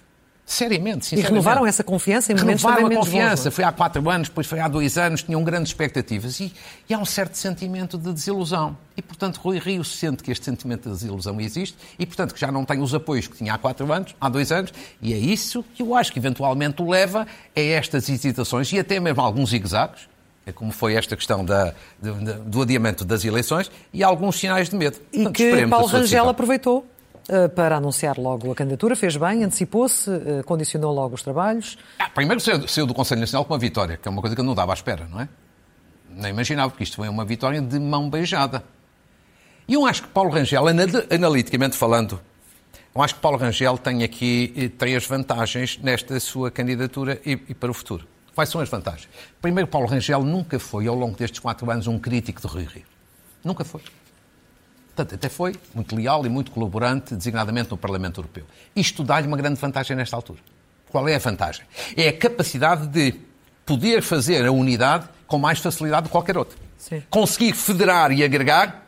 Seriamente, 0.51 0.99
E 1.05 1.09
sinceramente. 1.11 1.29
renovaram 1.31 1.65
essa 1.65 1.81
confiança 1.81 2.31
em 2.33 2.35
momentos 2.35 2.61
Renovaram 2.61 2.87
a 2.87 2.89
bons, 2.89 3.05
confiança. 3.05 3.47
é? 3.47 3.51
Foi 3.51 3.63
há 3.63 3.71
quatro 3.71 4.09
anos, 4.09 4.27
depois 4.27 4.45
foi 4.45 4.59
há 4.59 4.67
dois 4.67 4.97
anos, 4.97 5.23
tinham 5.23 5.41
grandes 5.45 5.69
expectativas. 5.69 6.39
E, 6.41 6.51
e 6.89 6.93
há 6.93 6.97
um 6.99 7.05
certo 7.05 7.35
sentimento 7.35 7.97
de 7.97 8.11
desilusão. 8.11 8.75
E, 8.97 9.01
portanto, 9.01 9.37
Rui 9.37 9.59
Rio 9.59 9.81
sente 9.85 10.21
que 10.21 10.29
este 10.29 10.43
sentimento 10.43 10.83
de 10.89 10.95
desilusão 10.95 11.39
existe 11.39 11.77
e, 11.97 12.05
portanto, 12.05 12.33
que 12.33 12.39
já 12.41 12.51
não 12.51 12.65
tem 12.65 12.81
os 12.81 12.93
apoios 12.93 13.27
que 13.27 13.37
tinha 13.37 13.53
há 13.53 13.57
quatro 13.57 13.89
anos, 13.93 14.13
há 14.19 14.27
dois 14.27 14.51
anos. 14.51 14.73
E 15.01 15.13
é 15.13 15.17
isso 15.17 15.63
que 15.73 15.81
eu 15.81 15.95
acho 15.95 16.11
que 16.11 16.19
eventualmente 16.19 16.81
o 16.81 16.89
leva 16.89 17.25
a 17.55 17.59
estas 17.61 18.09
hesitações 18.09 18.73
e 18.73 18.79
até 18.79 18.99
mesmo 18.99 19.21
alguns 19.21 19.51
zigue-zagues, 19.51 20.09
é 20.45 20.51
como 20.51 20.73
foi 20.73 20.95
esta 20.95 21.15
questão 21.15 21.45
da- 21.45 21.73
de- 22.01 22.33
do 22.45 22.61
adiamento 22.61 23.05
das 23.05 23.23
eleições, 23.23 23.71
e 23.93 24.03
alguns 24.03 24.37
sinais 24.37 24.67
de 24.67 24.75
medo. 24.75 24.97
E 25.13 25.17
Portanto, 25.23 25.35
que 25.37 25.67
Paulo 25.67 25.85
Rangel 25.87 26.27
aproveitou 26.27 26.85
para 27.55 27.77
anunciar 27.77 28.17
logo 28.17 28.51
a 28.51 28.55
candidatura, 28.55 28.95
fez 28.95 29.15
bem, 29.17 29.43
antecipou-se, 29.43 30.09
eh, 30.11 30.43
condicionou 30.45 30.93
logo 30.93 31.15
os 31.15 31.23
trabalhos. 31.23 31.77
Ah, 31.99 32.09
primeiro 32.09 32.39
saiu, 32.41 32.67
saiu 32.67 32.85
do 32.85 32.93
Conselho 32.93 33.21
Nacional 33.21 33.45
com 33.45 33.53
uma 33.53 33.59
vitória, 33.59 33.97
que 33.97 34.07
é 34.07 34.11
uma 34.11 34.21
coisa 34.21 34.35
que 34.35 34.41
eu 34.41 34.45
não 34.45 34.53
dava 34.55 34.73
à 34.73 34.75
espera, 34.75 35.07
não 35.09 35.19
é? 35.21 35.29
Nem 36.09 36.31
imaginava, 36.31 36.69
porque 36.69 36.83
isto 36.83 36.95
foi 36.97 37.07
uma 37.07 37.23
vitória 37.23 37.61
de 37.61 37.79
mão 37.79 38.09
beijada. 38.09 38.63
E 39.67 39.73
eu 39.73 39.85
acho 39.85 40.03
que 40.03 40.07
Paulo 40.09 40.29
Rangel, 40.29 40.67
anal- 40.67 41.03
analiticamente 41.09 41.77
falando, 41.77 42.19
eu 42.93 43.01
acho 43.01 43.15
que 43.15 43.21
Paulo 43.21 43.37
Rangel 43.37 43.77
tem 43.77 44.03
aqui 44.03 44.53
eh, 44.57 44.67
três 44.67 45.05
vantagens 45.07 45.77
nesta 45.81 46.19
sua 46.19 46.51
candidatura 46.51 47.21
e, 47.25 47.31
e 47.47 47.53
para 47.53 47.71
o 47.71 47.73
futuro. 47.73 48.05
Quais 48.35 48.49
são 48.49 48.59
as 48.59 48.67
vantagens? 48.69 49.07
Primeiro, 49.41 49.67
Paulo 49.69 49.87
Rangel 49.87 50.23
nunca 50.23 50.59
foi, 50.59 50.87
ao 50.87 50.95
longo 50.95 51.15
destes 51.17 51.39
quatro 51.39 51.69
anos, 51.71 51.87
um 51.87 51.97
crítico 51.97 52.41
de 52.41 52.47
Rui 52.47 52.63
Rio. 52.65 52.83
Nunca 53.43 53.63
foi. 53.63 53.81
Portanto, 54.95 55.15
até 55.15 55.29
foi 55.29 55.55
muito 55.73 55.95
leal 55.95 56.25
e 56.25 56.29
muito 56.29 56.51
colaborante, 56.51 57.15
designadamente 57.15 57.71
no 57.71 57.77
Parlamento 57.77 58.19
Europeu. 58.19 58.45
Isto 58.75 59.03
dá-lhe 59.03 59.27
uma 59.27 59.37
grande 59.37 59.59
vantagem 59.59 59.95
nesta 59.95 60.15
altura. 60.15 60.39
Qual 60.89 61.07
é 61.07 61.15
a 61.15 61.19
vantagem? 61.19 61.65
É 61.95 62.09
a 62.09 62.13
capacidade 62.17 62.87
de 62.87 63.15
poder 63.65 64.01
fazer 64.01 64.45
a 64.45 64.51
unidade 64.51 65.07
com 65.25 65.37
mais 65.37 65.59
facilidade 65.59 66.03
do 66.03 66.05
que 66.07 66.11
qualquer 66.11 66.37
outro. 66.37 66.57
Sim. 66.77 67.01
Conseguir 67.09 67.53
federar 67.53 68.11
e 68.11 68.23
agregar 68.23 68.85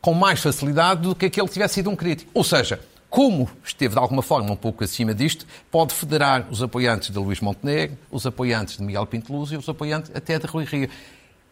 com 0.00 0.14
mais 0.14 0.40
facilidade 0.40 1.02
do 1.02 1.14
que 1.14 1.26
aquele 1.26 1.46
que 1.46 1.52
tivesse 1.52 1.74
sido 1.74 1.90
um 1.90 1.96
crítico. 1.96 2.30
Ou 2.32 2.42
seja, 2.42 2.80
como 3.10 3.50
esteve 3.62 3.94
de 3.94 3.98
alguma 3.98 4.22
forma 4.22 4.50
um 4.50 4.56
pouco 4.56 4.82
acima 4.82 5.12
disto, 5.12 5.46
pode 5.70 5.92
federar 5.92 6.46
os 6.50 6.62
apoiantes 6.62 7.10
de 7.10 7.18
Luís 7.18 7.40
Montenegro, 7.40 7.98
os 8.10 8.26
apoiantes 8.26 8.78
de 8.78 8.82
Miguel 8.82 9.06
Pinto 9.06 9.32
Luz 9.32 9.52
e 9.52 9.56
os 9.56 9.68
apoiantes 9.68 10.10
até 10.14 10.38
de 10.38 10.46
Rui 10.46 10.64
Rio. 10.64 10.88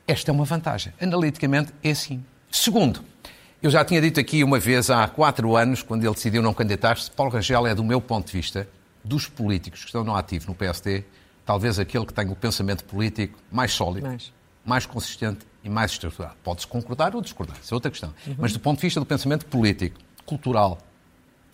Esta 0.07 0.31
é 0.31 0.33
uma 0.33 0.45
vantagem. 0.45 0.93
Analiticamente 1.01 1.73
é 1.83 1.91
assim. 1.91 2.25
Segundo, 2.51 3.05
eu 3.65 3.71
já 3.71 3.83
tinha 3.83 3.99
dito 3.99 4.21
aqui 4.21 4.45
uma 4.45 4.59
vez 4.59 4.91
há 4.91 5.09
quatro 5.09 5.57
anos, 5.57 5.83
quando 5.83 6.05
ele 6.05 6.13
decidiu 6.13 6.43
não 6.43 6.53
candidatar-se, 6.53 7.11
Paulo 7.11 7.33
Rangel 7.33 7.67
é, 7.67 7.75
do 7.75 7.83
meu 7.83 7.99
ponto 7.99 8.27
de 8.27 8.33
vista, 8.33 8.69
dos 9.03 9.27
políticos 9.27 9.81
que 9.81 9.87
estão 9.87 10.05
no 10.05 10.15
ativo 10.15 10.49
no 10.49 10.55
PSD, 10.55 11.03
talvez 11.47 11.79
aquele 11.79 12.05
que 12.05 12.13
tem 12.13 12.29
o 12.29 12.37
pensamento 12.37 12.85
político 12.85 13.39
mais 13.51 13.73
sólido, 13.73 14.07
Mais. 14.07 14.31
mais 14.67 14.85
consistente 14.85 15.47
e 15.63 15.71
mais 15.71 15.93
estruturado. 15.93 16.35
Pode-se 16.45 16.67
concordar 16.67 17.17
ou 17.17 17.23
discordar, 17.23 17.57
isso 17.63 17.73
é 17.73 17.75
outra 17.75 17.91
questão. 17.91 18.13
Mas 18.37 18.53
do 18.53 18.61
ponto 18.61 18.77
de 18.77 18.83
vista 18.83 19.01
do 19.01 19.07
pensamento 19.07 19.47
político, 19.47 19.99
cultural, 20.27 20.77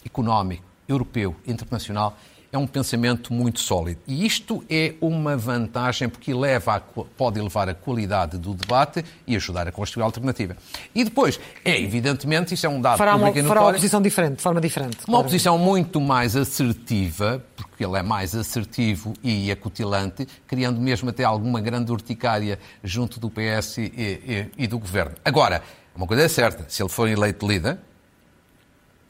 económico, 0.05 0.65
europeu, 0.89 1.37
internacional, 1.47 2.19
é 2.53 2.59
um 2.59 2.67
pensamento 2.67 3.33
muito 3.33 3.61
sólido. 3.61 4.01
E 4.09 4.27
isto 4.27 4.65
é 4.69 4.95
uma 5.01 5.37
vantagem 5.37 6.09
porque 6.09 6.35
leva 6.35 6.75
a, 6.77 6.81
pode 6.81 7.39
elevar 7.39 7.69
a 7.69 7.75
qualidade 7.75 8.37
do 8.39 8.55
debate 8.55 9.05
e 9.27 9.37
ajudar 9.37 9.69
a 9.69 9.73
construir 9.73 10.03
a 10.03 10.07
alternativa. 10.07 10.57
E 10.95 11.05
depois, 11.05 11.39
é 11.65 11.81
evidentemente, 11.81 12.53
isso 12.55 12.67
é 12.67 12.69
um 12.69 12.81
dado 12.81 12.99
Fará 12.99 13.13
uma, 13.15 13.29
público 13.29 13.47
fará 13.49 13.61
uma 13.61 13.65
notório, 13.67 13.79
posição 13.81 14.03
diferente, 14.03 14.37
de 14.39 14.43
forma 14.43 14.61
diferente. 14.61 14.97
uma 14.99 15.05
claramente. 15.05 15.21
oposição 15.27 15.59
muito 15.59 16.01
mais 16.01 16.35
assertiva, 16.35 17.43
porque 17.57 17.85
ele 17.85 17.97
é 17.97 18.03
mais 18.03 18.35
assertivo 18.35 19.15
e 19.23 19.51
acutilante, 19.51 20.27
criando 20.47 20.81
mesmo 20.81 21.09
até 21.11 21.23
alguma 21.25 21.61
grande 21.61 21.93
urticária 21.93 22.59
junto 22.83 23.21
do 23.21 23.31
PS 23.31 23.79
e, 23.79 23.83
e- 23.97 24.47
e 24.59 24.67
do 24.67 24.79
Governo. 24.79 25.13
Agora, 25.25 25.63
uma 25.95 26.07
coisa 26.07 26.23
é 26.25 26.29
certa, 26.29 26.65
se 26.69 26.83
ele 26.83 26.89
for 26.91 27.09
eleito 27.09 27.47
líder, 27.47 27.79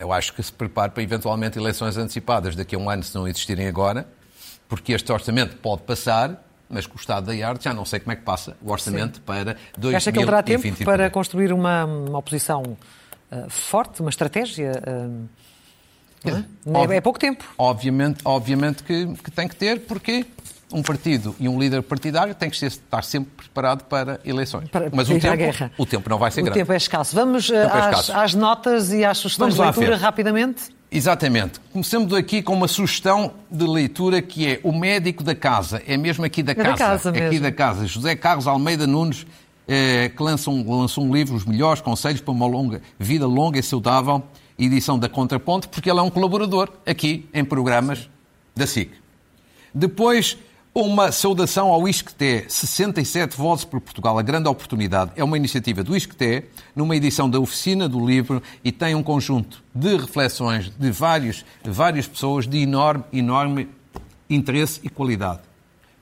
eu 0.01 0.13
acho 0.13 0.33
que 0.33 0.43
se 0.43 0.51
prepare 0.51 0.91
para 0.91 1.03
eventualmente 1.03 1.59
eleições 1.59 1.97
antecipadas 1.97 2.57
daqui 2.57 2.75
a 2.75 2.79
um 2.79 2.89
ano, 2.89 3.03
se 3.03 3.15
não 3.15 3.29
existirem 3.29 3.69
agora, 3.69 4.09
porque 4.67 4.93
este 4.93 5.13
orçamento 5.13 5.57
pode 5.59 5.83
passar, 5.83 6.43
mas 6.69 6.87
com 6.87 6.97
o 6.97 7.01
estado 7.01 7.27
da 7.27 7.49
arte 7.49 7.65
já 7.65 7.75
não 7.75 7.85
sei 7.85 8.01
como 8.01 8.13
é 8.13 8.17
que 8.17 8.23
passa 8.23 8.57
o 8.63 8.73
orçamento 8.73 9.21
para 9.21 9.57
2023. 9.77 9.95
Acha 9.95 10.13
que 10.13 10.19
ele 10.19 10.25
terá 10.25 10.43
tempo 10.43 10.85
para 10.85 11.11
construir 11.11 11.53
uma, 11.53 11.85
uma 11.85 12.19
oposição 12.19 12.79
eh, 13.31 13.47
forte, 13.49 14.01
uma 14.01 14.11
estratégia? 14.11 14.73
não 16.65 16.77
é? 16.77 16.79
Óbvio. 16.79 16.97
É 16.97 17.01
pouco 17.01 17.19
tempo. 17.19 17.45
Obviamente, 17.59 18.21
obviamente 18.25 18.83
que, 18.83 19.07
que 19.15 19.31
tem 19.31 19.49
que 19.49 19.57
ter, 19.57 19.81
porque 19.81 20.27
um 20.73 20.83
partido 20.83 21.35
e 21.39 21.49
um 21.49 21.59
líder 21.59 21.83
partidário 21.83 22.35
tem 22.35 22.49
que 22.51 22.65
estar 22.65 23.03
sempre 23.03 23.31
preparado 23.37 23.85
para 23.85 24.21
eleições. 24.25 24.69
Para- 24.69 24.89
Mas 24.93 25.09
o 25.11 25.19
tempo, 25.19 25.37
guerra. 25.37 25.73
o 25.77 25.85
tempo 25.87 26.09
não 26.09 26.19
vai 26.19 26.31
ser 26.31 26.41
O 26.41 26.45
grande. 26.45 26.59
tempo 26.61 26.73
é 26.73 26.77
escasso. 26.77 27.15
Vamos 27.15 27.51
é 27.51 27.65
às, 27.65 27.85
escasso. 27.85 28.13
às 28.13 28.35
notas 28.35 28.93
e 28.93 29.05
às 29.05 29.19
sugestões 29.19 29.55
Vamos 29.57 29.75
de 29.75 29.81
leitura 29.81 29.97
rapidamente. 29.97 30.63
Exatamente. 30.93 31.61
Começamos 31.73 32.13
aqui 32.15 32.43
com 32.43 32.53
uma 32.55 32.67
sugestão 32.69 33.33
de 33.51 33.65
leitura 33.67 34.21
que 34.21 34.47
é 34.47 34.61
O 34.65 34.73
Médico 34.73 35.23
da 35.23 35.35
Casa. 35.35 35.83
É 35.87 35.97
mesmo 35.97 36.25
aqui 36.25 36.43
da 36.43 36.53
É 36.53 36.55
da 36.57 36.65
casa. 36.65 37.11
casa 37.11 37.11
aqui 37.11 37.39
da 37.39 37.53
casa. 37.53 37.87
José 37.87 38.15
Carlos 38.17 38.47
Almeida 38.49 38.87
Nunes, 38.87 39.25
eh, 39.69 40.11
que 40.17 40.23
lança 40.23 40.51
um, 40.51 40.79
lançou 40.81 41.05
um 41.05 41.15
livro, 41.15 41.37
Os 41.37 41.45
Melhores 41.45 41.81
Conselhos 41.81 42.21
para 42.21 42.33
uma 42.33 42.47
longa, 42.47 42.83
Vida 42.99 43.27
Longa 43.27 43.59
e 43.59 43.63
Saudável, 43.63 44.23
edição 44.59 44.99
da 44.99 45.09
Contraponto, 45.09 45.69
porque 45.69 45.89
ele 45.91 46.01
é 46.01 46.03
um 46.03 46.11
colaborador 46.11 46.69
aqui 46.85 47.29
em 47.33 47.45
programas 47.45 48.11
da 48.57 48.67
SIC. 48.67 48.91
Depois, 49.73 50.37
uma 50.75 51.11
saudação 51.11 51.69
ao 51.69 51.89
Isqueté, 51.89 52.45
67 52.49 53.37
vozes 53.37 53.65
por 53.65 53.81
Portugal, 53.81 54.19
a 54.19 54.23
grande 54.23 54.49
oportunidade. 54.49 55.11
É 55.17 55.25
uma 55.25 55.37
iniciativa 55.37 55.83
do 55.83 55.97
Isqueté, 55.97 56.45
numa 56.77 56.95
edição 56.95 57.29
da 57.29 57.41
oficina 57.41 57.89
do 57.89 58.05
livro 58.05 58.41
e 58.63 58.71
tem 58.71 58.95
um 58.95 59.03
conjunto 59.03 59.63
de 59.75 59.97
reflexões 59.97 60.71
de 60.71 60.91
vários, 60.93 61.45
de 61.63 61.71
várias 61.71 62.07
pessoas 62.07 62.47
de 62.47 62.59
enorme, 62.59 63.05
enorme 63.13 63.69
interesse 64.29 64.81
e 64.85 64.89
qualidade. 64.89 65.41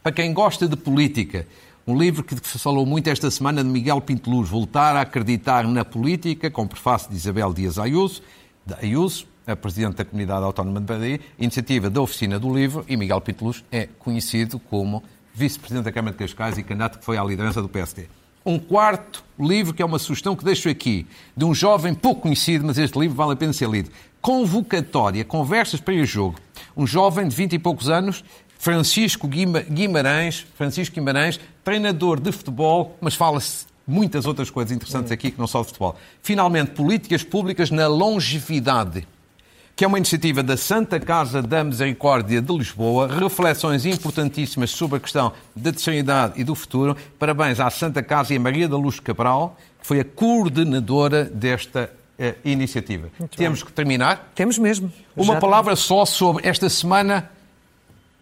Para 0.03 0.13
quem 0.13 0.35
gosta 0.35 0.69
de 0.69 0.77
política, 0.77 1.47
um 1.87 1.97
livro 1.97 2.23
que 2.23 2.35
se 2.35 2.59
falou 2.59 2.85
muito 2.85 3.09
esta 3.09 3.31
semana 3.31 3.65
de 3.65 3.71
Miguel 3.71 4.03
Pinteluz, 4.03 4.51
Voltar 4.51 4.95
a 4.95 5.01
Acreditar 5.01 5.67
na 5.67 5.83
Política, 5.83 6.51
com 6.51 6.67
prefácio 6.67 7.09
de 7.11 7.17
Isabel 7.17 7.55
Dias 7.55 7.79
Ayuso, 7.79 8.21
de 8.67 8.75
Ayuso, 8.75 9.27
a 9.49 9.57
Presidente 9.57 9.97
da 9.97 10.05
Comunidade 10.05 10.45
Autónoma 10.45 10.79
de 10.79 10.87
Bahia, 10.87 11.21
iniciativa 11.39 11.89
da 11.89 12.01
Oficina 12.03 12.39
do 12.39 12.55
Livro, 12.55 12.85
e 12.87 12.97
Miguel 12.97 13.21
Pinteluz 13.21 13.65
é 13.73 13.89
conhecido 13.99 14.59
como 14.59 15.03
Vice-Presidente 15.35 15.85
da 15.85 15.93
Câmara 15.93 16.13
de 16.13 16.19
Cascais 16.19 16.59
e 16.59 16.63
candidato 16.63 16.99
que 16.99 17.05
foi 17.05 17.17
à 17.17 17.25
liderança 17.25 17.63
do 17.63 17.69
PSD. 17.69 18.07
Um 18.45 18.59
quarto 18.59 19.25
livro, 19.39 19.73
que 19.75 19.83
é 19.83 19.85
uma 19.85 19.99
sugestão 19.99 20.37
que 20.37 20.45
deixo 20.45 20.69
aqui, 20.69 21.07
de 21.37 21.45
um 21.45 21.55
jovem 21.55 21.95
pouco 21.95 22.23
conhecido, 22.23 22.65
mas 22.67 22.77
este 22.79 22.99
livro 22.99 23.17
vale 23.17 23.33
a 23.33 23.37
pena 23.37 23.53
ser 23.53 23.69
lido. 23.69 23.91
Convocatória, 24.21 25.25
Conversas 25.25 25.81
para 25.81 25.95
o 25.95 26.05
Jogo. 26.05 26.39
Um 26.77 26.87
jovem 26.87 27.27
de 27.27 27.35
20 27.35 27.55
e 27.55 27.59
poucos 27.59 27.89
anos, 27.89 28.23
Francisco 28.59 29.27
Guima- 29.29 29.61
Guimarães, 29.61 30.47
Francisco 30.55 30.95
Guimarães, 30.95 31.41
treinador 31.65 32.21
de 32.21 32.33
futebol, 32.33 32.97
mas 33.01 33.15
fala-se 33.15 33.67
muitas 33.87 34.27
outras 34.27 34.51
coisas 34.51 34.73
interessantes 34.75 35.11
aqui 35.13 35.31
que 35.31 35.39
não 35.39 35.47
só 35.47 35.61
de 35.61 35.69
futebol. 35.69 35.97
Finalmente, 36.23 36.73
políticas 36.73 37.23
públicas 37.23 37.71
na 37.71 37.87
longevidade 37.87 39.07
que 39.79 39.85
é 39.85 39.87
uma 39.87 39.97
iniciativa 39.97 40.43
da 40.43 40.57
Santa 40.57 40.99
Casa 40.99 41.41
da 41.41 41.63
Misericórdia 41.63 42.43
de 42.43 42.53
Lisboa, 42.53 43.07
reflexões 43.07 43.87
importantíssimas 43.87 44.71
sobre 44.71 44.97
a 44.97 45.01
questão 45.01 45.33
da 45.55 45.71
terceira 45.71 46.01
idade 46.01 46.41
e 46.41 46.43
do 46.43 46.53
futuro. 46.57 46.97
Parabéns 47.17 47.61
à 47.61 47.71
Santa 47.71 48.03
Casa 48.03 48.35
e 48.35 48.39
a 48.39 48.41
Maria 48.41 48.67
da 48.67 48.77
Luz 48.77 48.99
Cabral, 48.99 49.57
que 49.81 49.87
foi 49.87 50.01
a 50.01 50.05
coordenadora 50.05 51.27
desta 51.27 51.93
eh, 52.19 52.35
iniciativa. 52.45 53.09
Temos 53.37 53.63
que 53.63 53.71
terminar. 53.73 54.33
Temos 54.35 54.59
mesmo. 54.59 54.93
Uma 55.15 55.35
Já- 55.35 55.41
palavra 55.41 55.77
só 55.77 56.05
sobre 56.05 56.49
esta 56.49 56.69
semana 56.69 57.31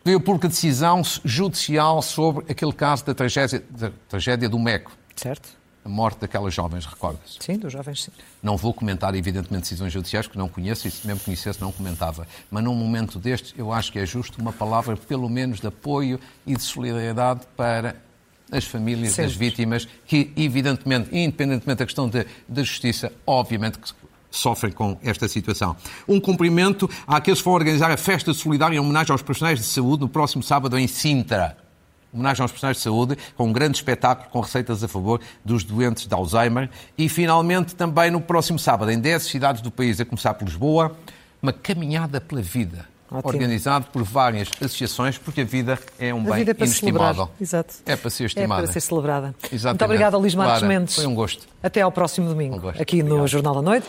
veio 0.05 0.21
pública 0.21 0.49
decisão 0.49 1.01
judicial 1.25 2.03
sobre 2.03 2.45
aquele 2.53 2.75
caso 2.75 3.07
da 3.07 3.15
tragédia, 3.15 3.65
da 3.71 3.91
tragédia 4.11 4.47
do 4.47 4.59
Meco, 4.59 4.93
Certo? 5.17 5.49
A 5.87 5.89
morte 5.89 6.19
daquelas 6.21 6.53
jovens, 6.53 6.85
recorda-se. 6.85 7.39
Sim, 7.39 7.59
dos 7.59 7.73
jovens, 7.73 8.03
sim. 8.03 8.11
Não 8.43 8.57
vou 8.57 8.75
comentar, 8.75 9.15
evidentemente, 9.15 9.63
decisões 9.63 9.93
judiciais 9.93 10.27
que 10.27 10.37
não 10.37 10.49
conheço 10.49 10.89
e 10.89 10.91
se 10.91 11.07
mesmo 11.07 11.21
conhecesse 11.21 11.61
não 11.61 11.71
comentava. 11.71 12.27
Mas 12.51 12.65
num 12.65 12.75
momento 12.75 13.21
destes, 13.21 13.55
eu 13.57 13.73
acho 13.73 13.93
que 13.93 13.99
é 14.01 14.05
justo 14.05 14.41
uma 14.41 14.53
palavra, 14.53 14.97
pelo 14.97 15.29
menos, 15.29 15.61
de 15.61 15.69
apoio 15.69 16.19
e 16.45 16.57
de 16.57 16.63
solidariedade 16.63 17.43
para 17.57 17.97
as 18.51 18.65
famílias 18.65 19.15
das 19.17 19.33
Sempre. 19.33 19.49
vítimas 19.49 19.89
que, 20.07 20.33
evidentemente, 20.37 21.09
independentemente 21.17 21.79
da 21.79 21.87
questão 21.87 22.09
da 22.09 22.25
da 22.49 22.63
justiça, 22.63 23.13
obviamente 23.25 23.79
que 23.79 23.93
sofrem 24.29 24.73
com 24.73 24.99
esta 25.03 25.29
situação. 25.29 25.77
Um 26.07 26.21
cumprimento 26.21 26.91
àqueles 27.07 27.39
que 27.41 27.45
vão 27.45 27.55
organizar 27.55 27.91
a 27.91 27.97
festa 27.97 28.35
solidária 28.35 28.77
em 28.77 28.79
homenagem 28.79 29.13
aos 29.13 29.23
profissionais 29.23 29.59
de 29.59 29.65
saúde 29.65 30.03
no 30.03 30.09
próximo 30.09 30.43
sábado 30.43 30.77
em 30.79 30.87
Sintra 30.87 31.57
homenagem 32.17 32.43
aos 32.43 32.51
profissionais 32.51 32.77
de 32.79 32.83
saúde, 32.83 33.17
com 33.37 33.47
um 33.49 33.53
grande 33.53 33.77
espetáculo 33.79 34.29
com 34.31 34.41
receitas 34.41 34.83
a 34.83 34.89
favor 34.89 35.21
dos 35.45 35.63
doentes 35.65 36.07
de 36.07 36.15
Alzheimer. 36.15 36.69
E, 36.99 37.09
finalmente, 37.09 37.75
também 37.75 38.11
no 38.11 38.21
próximo 38.21 38.59
sábado, 38.59 38.91
em 38.91 38.99
10 38.99 39.23
cidades 39.23 39.61
do 39.63 39.71
país, 39.71 40.01
a 40.01 40.05
começar 40.05 40.35
por 40.35 40.45
Lisboa, 40.47 40.97
uma 41.43 41.53
caminhada 41.53 42.21
pela 42.21 42.41
vida, 42.43 42.87
Ótimo. 43.11 43.29
organizado 43.33 43.87
por 43.93 44.03
várias 44.03 44.49
associações, 44.61 45.17
porque 45.19 45.43
a 45.43 45.45
vida 45.45 45.79
é 45.99 46.13
um 46.13 46.21
A 46.21 46.25
bem 46.25 46.35
vida 46.37 46.51
é 46.51 46.55
para 46.55 46.67
inestimável. 46.67 47.31
Exato. 47.41 47.75
É 47.87 47.95
para 47.95 48.11
ser 48.11 48.25
É 48.25 48.27
estimada. 48.27 48.63
para 48.65 48.73
ser 48.73 48.81
celebrada. 48.81 49.35
Exatamente. 49.53 49.65
Muito 49.81 49.85
obrigada, 49.85 50.17
Luís 50.17 50.35
Marcos 50.35 50.59
Clara, 50.61 50.75
Mendes. 50.79 50.95
foi 50.97 51.07
um 51.07 51.15
gosto. 51.15 51.47
Até 51.63 51.83
ao 51.83 51.93
próximo 51.93 52.29
domingo, 52.29 52.57
Um 52.67 52.69
aqui 52.71 53.03
no 53.03 53.11
Obrigado. 53.17 53.29
Jornal 53.29 53.55
da 53.57 53.63
Noite. 53.63 53.87